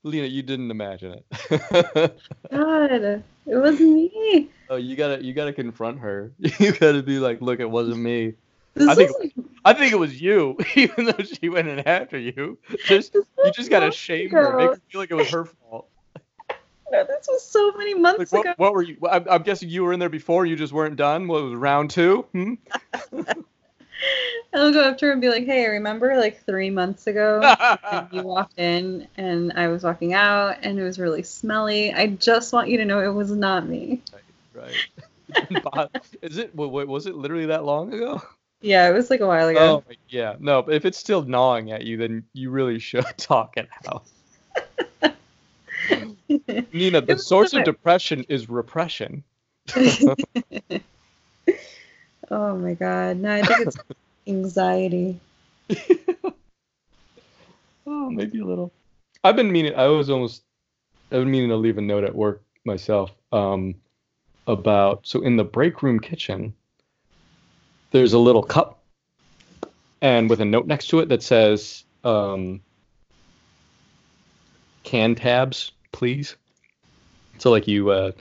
[0.05, 1.24] Lena, you didn't imagine it.
[2.53, 4.49] God, it wasn't me.
[4.70, 6.30] oh, you gotta you gotta confront her.
[6.59, 8.35] You gotta be like, look, it wasn't me.
[8.74, 9.30] This I think- was,
[9.64, 12.59] I think it was you, even though she went in after you.
[12.85, 15.89] Just you just gotta shame her, make her feel like it was her fault.
[17.03, 18.51] This was so many months Like, ago.
[18.51, 18.97] what, what were you?
[19.11, 20.47] I'm, I'm guessing you were in there before.
[20.47, 21.26] You just weren't done.
[21.26, 22.22] What was round two?
[22.32, 22.55] Hmm?
[24.53, 27.55] I'll go up to her and be like, "Hey, remember like three months ago,
[28.12, 31.92] you walked in, and I was walking out, and it was really smelly.
[31.92, 34.03] I just want you to know it was not me.
[34.53, 35.62] right.
[35.62, 35.90] Bob,
[36.22, 36.55] Is it?
[36.55, 38.22] wa- wa- Was it literally that long ago?
[38.61, 39.84] Yeah, it was like a while ago.
[39.86, 40.36] Oh, yeah.
[40.38, 44.05] No, but if it's still gnawing at you, then you really should talk it out.
[46.72, 49.24] Nina, the source so of depression is repression.
[52.30, 53.76] oh my god, no, I think it's
[54.26, 55.20] anxiety.
[57.86, 58.72] Oh, maybe a little.
[59.22, 59.74] I've been meaning.
[59.74, 60.42] I was almost.
[61.12, 63.10] I've been meaning to leave a note at work myself.
[63.32, 63.74] Um,
[64.46, 66.54] about so in the break room kitchen,
[67.90, 68.82] there's a little cup,
[70.00, 72.60] and with a note next to it that says, um,
[74.82, 76.36] "Can tabs, please."
[77.38, 78.12] So like you,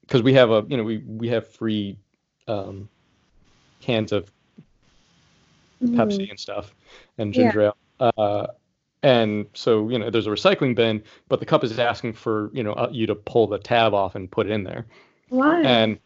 [0.00, 1.98] because we have a, you know, we we have free,
[2.48, 2.88] um,
[3.80, 4.32] cans of
[5.84, 6.74] Pepsi and stuff
[7.18, 7.42] and Yeah.
[7.42, 7.76] ginger ale.
[8.00, 8.46] Uh,
[9.02, 12.62] and so you know, there's a recycling bin, but the cup is asking for you
[12.62, 14.86] know uh, you to pull the tab off and put it in there,
[15.28, 15.60] Why?
[15.62, 15.98] and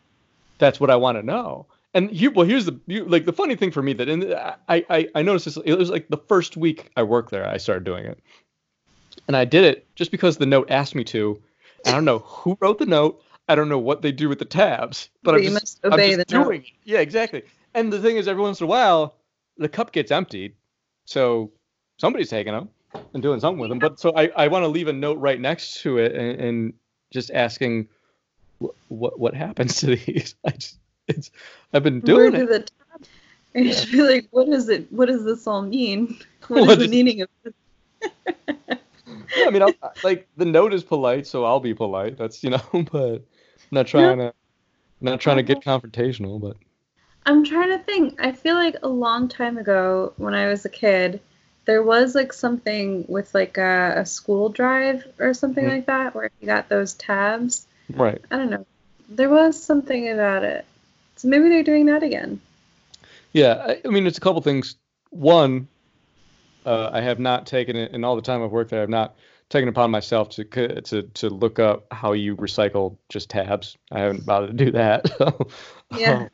[0.59, 1.67] that's what I want to know.
[1.95, 4.39] And here, well, here's the you, like the funny thing for me that in the,
[4.69, 5.57] I, I I noticed this.
[5.65, 8.21] It was like the first week I worked there, I started doing it,
[9.29, 11.41] and I did it just because the note asked me to.
[11.85, 13.23] And I don't know who wrote the note.
[13.49, 15.85] I don't know what they do with the tabs, but, But I'm you just, must
[15.85, 16.45] obey I'm just the note.
[16.45, 16.67] doing it.
[16.85, 17.43] Yeah, exactly.
[17.75, 19.17] And the thing is, every once in a while,
[19.57, 20.55] the cup gets emptied,
[21.05, 21.51] so
[21.99, 22.69] somebody's taking them
[23.13, 23.79] and doing something with them.
[23.81, 26.73] But so I, I want to leave a note right next to it and, and
[27.13, 27.89] just asking
[28.59, 30.35] what, what what happens to these.
[30.47, 31.31] I just it's
[31.73, 32.49] I've been Where doing do it.
[32.49, 33.09] the tab-
[33.55, 34.91] And you should be like, what is it?
[34.93, 36.19] What does this all mean?
[36.49, 37.55] What What is the meaning of this?
[39.35, 42.17] Yeah, I mean, I'll, like the note is polite, so I'll be polite.
[42.17, 42.63] That's you know,
[42.93, 43.25] but I'm
[43.71, 44.35] not trying to
[45.01, 46.57] not trying to get confrontational, but
[47.27, 48.21] I'm trying to think.
[48.21, 51.21] I feel like a long time ago, when I was a kid,
[51.65, 55.69] there was like something with like a, a school drive or something Mhm.
[55.69, 57.67] like that, where you got those tabs.
[57.91, 58.21] right.
[58.31, 58.67] I don't know.
[59.09, 60.65] There was something about it.
[61.17, 62.41] So maybe they're doing that again.
[63.33, 64.77] Yeah, I, I mean, it's a couple things.
[65.11, 65.69] One,
[66.67, 69.17] uh, I have not taken it, in all the time I've worked there, I've not
[69.49, 73.77] taken it upon myself to to to look up how you recycle just tabs.
[73.91, 75.11] I haven't bothered to do that.
[75.99, 76.29] Yeah.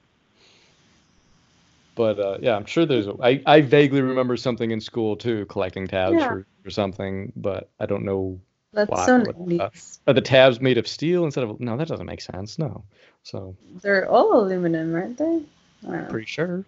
[1.95, 3.07] but uh, yeah, I'm sure there's.
[3.07, 6.29] A, I I vaguely remember something in school too, collecting tabs Yeah.
[6.29, 8.39] for, for something, but I don't know.
[8.72, 9.99] That's Wow, so what the- 90s.
[10.07, 11.59] Are the tabs made of steel instead of?
[11.59, 12.59] No, that doesn't make sense.
[12.59, 12.85] No.
[13.22, 15.24] So They're all aluminum, aren't they?
[15.24, 16.09] I don't know.
[16.11, 16.64] pretty sure.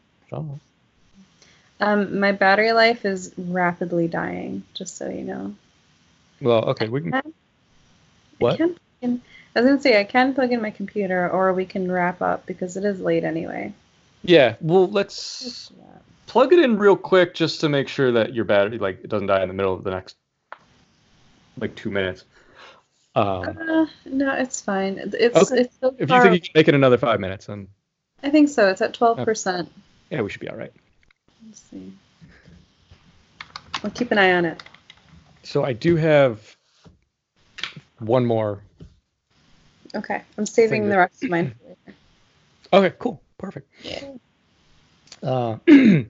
[1.81, 5.55] Um, my battery life is rapidly dying, just so you know.
[6.41, 7.15] Well, okay, we can.
[7.15, 7.23] I
[8.39, 8.57] What?
[8.57, 9.23] can plug in,
[9.55, 12.47] I was gonna say I can plug in my computer, or we can wrap up
[12.47, 13.73] because it is late anyway.
[14.23, 14.57] Yeah.
[14.61, 15.73] Well, let's.
[16.27, 19.29] plug it in real quick just to make sure that your battery like it doesn't
[19.29, 20.17] die in the middle of the next
[21.59, 22.25] like two minutes.
[23.15, 24.99] Um, Uh, no, it's fine.
[24.99, 25.63] It's Okay.
[25.63, 27.69] it's so if you think you can make it another five minutes, then
[28.23, 28.69] I think so.
[28.69, 29.73] It's at twelve percent.
[30.11, 30.73] yeah, we should be all right.
[31.47, 31.93] Let's see.
[33.85, 34.63] I'll keep an eye on it.
[35.43, 36.57] So I do have
[37.99, 38.63] one more.
[39.95, 41.77] Okay, I'm saving the rest of mine for later.
[42.71, 43.73] Okay, cool, perfect.
[45.23, 45.57] Uh,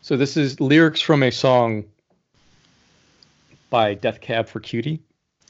[0.00, 1.84] so this is lyrics from a song
[3.68, 5.02] by Death Cab for Cutie.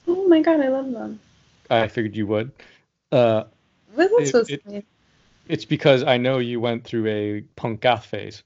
[0.09, 1.21] Oh my god, I love them.
[1.71, 2.51] I figured you would.
[3.13, 3.45] Uh,
[3.97, 4.85] It- it-
[5.47, 8.43] it's because I know you went through a punk goth phase.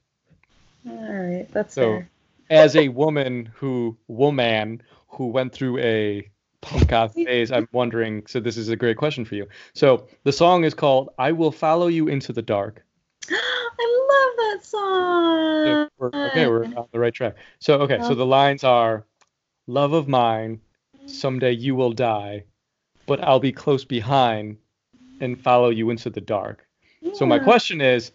[0.87, 2.09] All right, that's So- fair.
[2.49, 6.29] as a woman who woman who went through a
[6.61, 8.25] punk goth phase, I'm wondering.
[8.27, 9.47] So this is a great question for you.
[9.73, 12.83] So the song is called "I Will Follow You Into the Dark."
[13.29, 15.65] I love that song.
[15.65, 17.35] So we're, okay, we're on the right track.
[17.59, 18.15] So okay, so oh.
[18.15, 19.05] the lines are,
[19.67, 20.59] "Love of mine,
[21.05, 22.43] someday you will die.
[23.05, 24.57] but I'll be close behind
[25.19, 26.65] and follow you into the dark.
[27.13, 28.13] So my question is,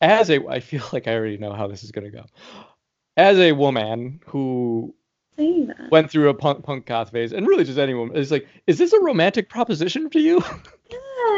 [0.00, 2.24] as a, I feel like I already know how this is gonna go.
[3.16, 4.94] As a woman who
[5.90, 8.92] went through a punk punk goth phase, and really just anyone is like, is this
[8.92, 10.42] a romantic proposition to you?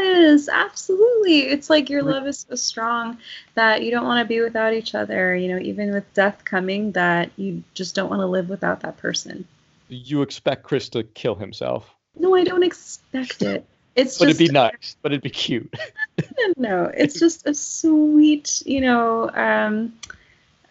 [0.05, 1.41] Yes, absolutely.
[1.41, 3.19] It's like your love is so strong
[3.55, 5.35] that you don't want to be without each other.
[5.37, 8.97] You know, even with death coming, that you just don't want to live without that
[8.97, 9.47] person.
[9.89, 13.67] you expect Chris to kill himself, No, I don't expect it.
[13.95, 15.75] It's but just it'd be nice, but it'd be cute.
[16.57, 19.93] no, it's just a sweet, you know, um,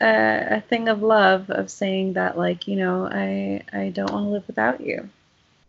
[0.02, 4.26] uh, a thing of love of saying that, like, you know, I I don't want
[4.26, 5.08] to live without you.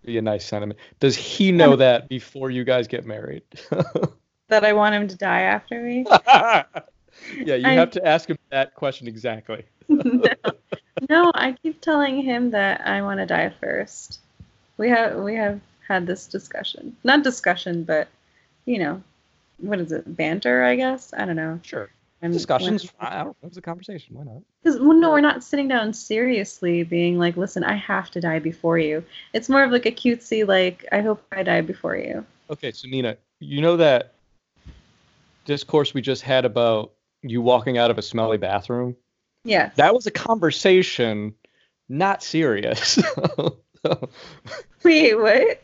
[0.04, 0.80] be a nice sentiment.
[0.98, 3.42] Does he know that before you guys get married?
[4.48, 6.04] That I want him to die after me.
[6.26, 9.64] yeah, you I- have to ask him that question exactly.
[9.88, 10.24] no.
[11.08, 14.20] no, I keep telling him that I want to die first.
[14.76, 15.58] We have we have
[15.92, 16.96] had this discussion.
[17.04, 18.08] Not discussion, but
[18.64, 19.02] you know,
[19.58, 20.16] what is it?
[20.16, 21.12] Banter, I guess.
[21.16, 21.60] I don't know.
[21.62, 21.90] Sure.
[22.22, 22.84] And Discussions.
[22.84, 23.48] when- I don't know.
[23.48, 24.14] It's a conversation.
[24.14, 24.42] Why not?
[24.62, 28.38] Because well, no, we're not sitting down seriously, being like, "Listen, I have to die
[28.38, 32.24] before you." It's more of like a cutesy, like, "I hope I die before you."
[32.48, 34.12] Okay, so Nina, you know that
[35.44, 38.96] discourse we just had about you walking out of a smelly bathroom?
[39.44, 39.74] Yes.
[39.76, 41.34] That was a conversation,
[41.88, 42.98] not serious.
[43.84, 44.08] So,
[44.84, 45.60] Wait, what?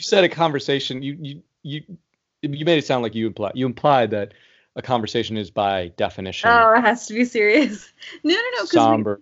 [0.00, 1.02] You said a conversation.
[1.02, 1.82] You you you
[2.42, 4.32] you made it sound like you implied you implied that
[4.76, 7.92] a conversation is by definition Oh, it has to be serious.
[8.24, 8.62] No, no, no.
[8.62, 9.20] Because somber.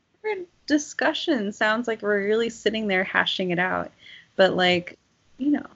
[0.66, 3.90] discussion sounds like we're really sitting there hashing it out,
[4.36, 4.96] but like,
[5.38, 5.66] you know,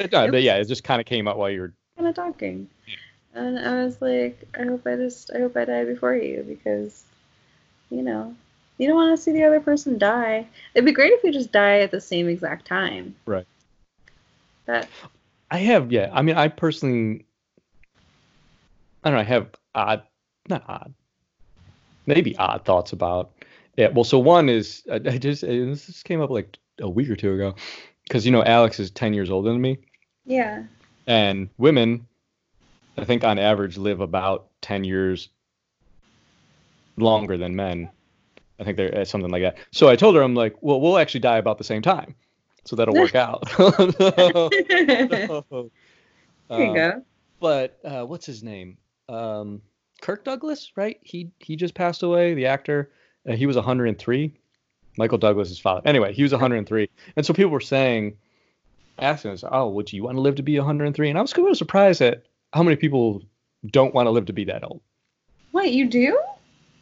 [0.00, 1.72] No, but yeah, it just kind of came out while you were.
[1.96, 2.68] kind of talking.
[2.86, 3.40] yeah.
[3.40, 7.04] And I was like, I hope I just, I hope I die before you because,
[7.90, 8.34] you know,
[8.78, 10.46] you don't want to see the other person die.
[10.74, 13.14] It'd be great if we just die at the same exact time.
[13.24, 13.46] Right.
[14.68, 14.86] That
[15.50, 16.10] I have, yeah.
[16.12, 17.24] I mean, I personally,
[19.02, 19.20] I don't know.
[19.20, 20.02] I have odd,
[20.46, 20.92] not odd,
[22.04, 23.30] maybe odd thoughts about
[23.78, 23.94] it.
[23.94, 27.16] Well, so one is I, I just this just came up like a week or
[27.16, 27.54] two ago,
[28.04, 29.78] because you know Alex is ten years older than me,
[30.26, 30.64] yeah.
[31.06, 32.06] and women,
[32.98, 35.30] I think on average live about ten years
[36.98, 37.88] longer than men.
[38.60, 39.56] I think they're uh, something like that.
[39.70, 42.14] So I told her, I'm like, well, we'll actually die about the same time,
[42.68, 43.48] so that'll work out.
[43.58, 44.50] there
[46.50, 47.02] you Um, go.
[47.40, 48.76] but uh, what's his name?
[49.08, 49.62] Um,
[50.02, 50.98] Kirk Douglas, right?
[51.02, 52.34] He he just passed away.
[52.34, 52.90] The actor.
[53.28, 54.32] Uh, he was 103.
[54.96, 55.82] Michael Douglas's father.
[55.86, 58.16] Anyway, he was 103, and so people were saying,
[58.98, 61.48] asking us, "Oh, would you want to live to be 103?" And I was kind
[61.48, 63.22] of surprised at how many people
[63.66, 64.80] don't want to live to be that old.
[65.52, 66.20] What you do?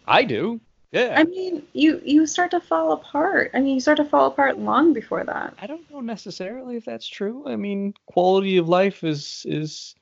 [0.09, 0.61] I do.
[0.97, 1.15] Yeah.
[1.15, 3.51] I mean, you you start to fall apart.
[3.53, 5.53] I mean, you start to fall apart long before that.
[5.61, 7.45] I don't know necessarily if that's true.
[7.47, 9.95] I mean, quality of life is is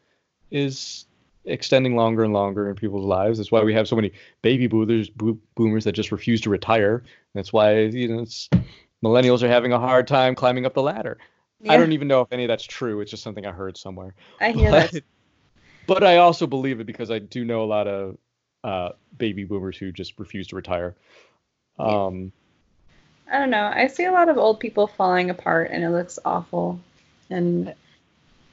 [0.53, 1.07] is
[1.47, 3.39] extending longer and longer in people's lives.
[3.39, 5.11] That's why we have so many baby boomers
[5.57, 7.03] boomers that just refuse to retire.
[7.35, 8.49] That's why you know it's,
[9.05, 11.19] millennials are having a hard time climbing up the ladder.
[11.69, 13.01] I don't even know if any of that's true.
[13.01, 14.15] It's just something I heard somewhere.
[14.41, 14.93] I hear that.
[15.87, 18.17] But, but I also believe it because I do know a lot of
[18.65, 20.97] uh, baby boomers who just refuse to retire.
[21.79, 22.33] Um,
[23.31, 23.71] I don't know.
[23.73, 26.81] I see a lot of old people falling apart, and it looks awful.
[27.31, 27.75] And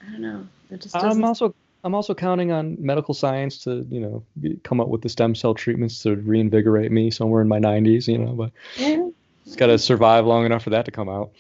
[0.01, 0.47] I don't know.
[0.69, 1.11] It just doesn't.
[1.11, 5.09] I'm also I'm also counting on medical science to you know come up with the
[5.09, 8.07] stem cell treatments to reinvigorate me somewhere in my 90s.
[8.07, 9.07] You know, but yeah.
[9.45, 11.31] it's got to survive long enough for that to come out.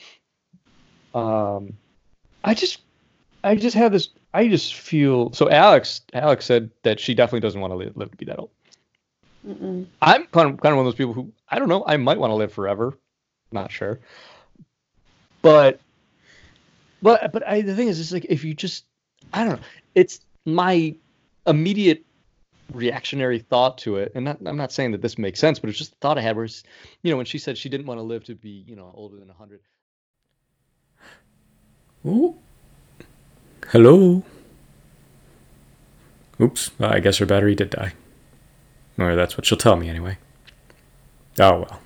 [1.13, 1.73] Um,
[2.43, 2.81] I just
[3.43, 4.09] I just have this.
[4.33, 5.49] I just feel so.
[5.49, 8.49] Alex Alex said that she definitely doesn't want to live, live to be that old.
[9.47, 9.87] Mm-mm.
[10.01, 11.83] I'm kind of kind of one of those people who I don't know.
[11.85, 12.97] I might want to live forever.
[13.51, 13.99] Not sure.
[15.41, 15.79] But
[17.01, 18.85] but but I, the thing is, it's like if you just
[19.33, 19.65] I don't know.
[19.95, 20.95] It's my
[21.47, 22.05] immediate
[22.73, 25.79] reactionary thought to it, and not, I'm not saying that this makes sense, but it's
[25.79, 26.35] just a thought I had.
[26.35, 26.47] Where
[27.01, 29.17] you know, when she said she didn't want to live to be you know older
[29.17, 29.61] than hundred.
[32.05, 32.35] Ooh.
[33.69, 34.23] Hello.
[36.39, 36.71] Oops.
[36.79, 37.93] I guess her battery did die.
[39.01, 40.17] Or that's what she'll tell me anyway.
[41.39, 41.81] Oh well.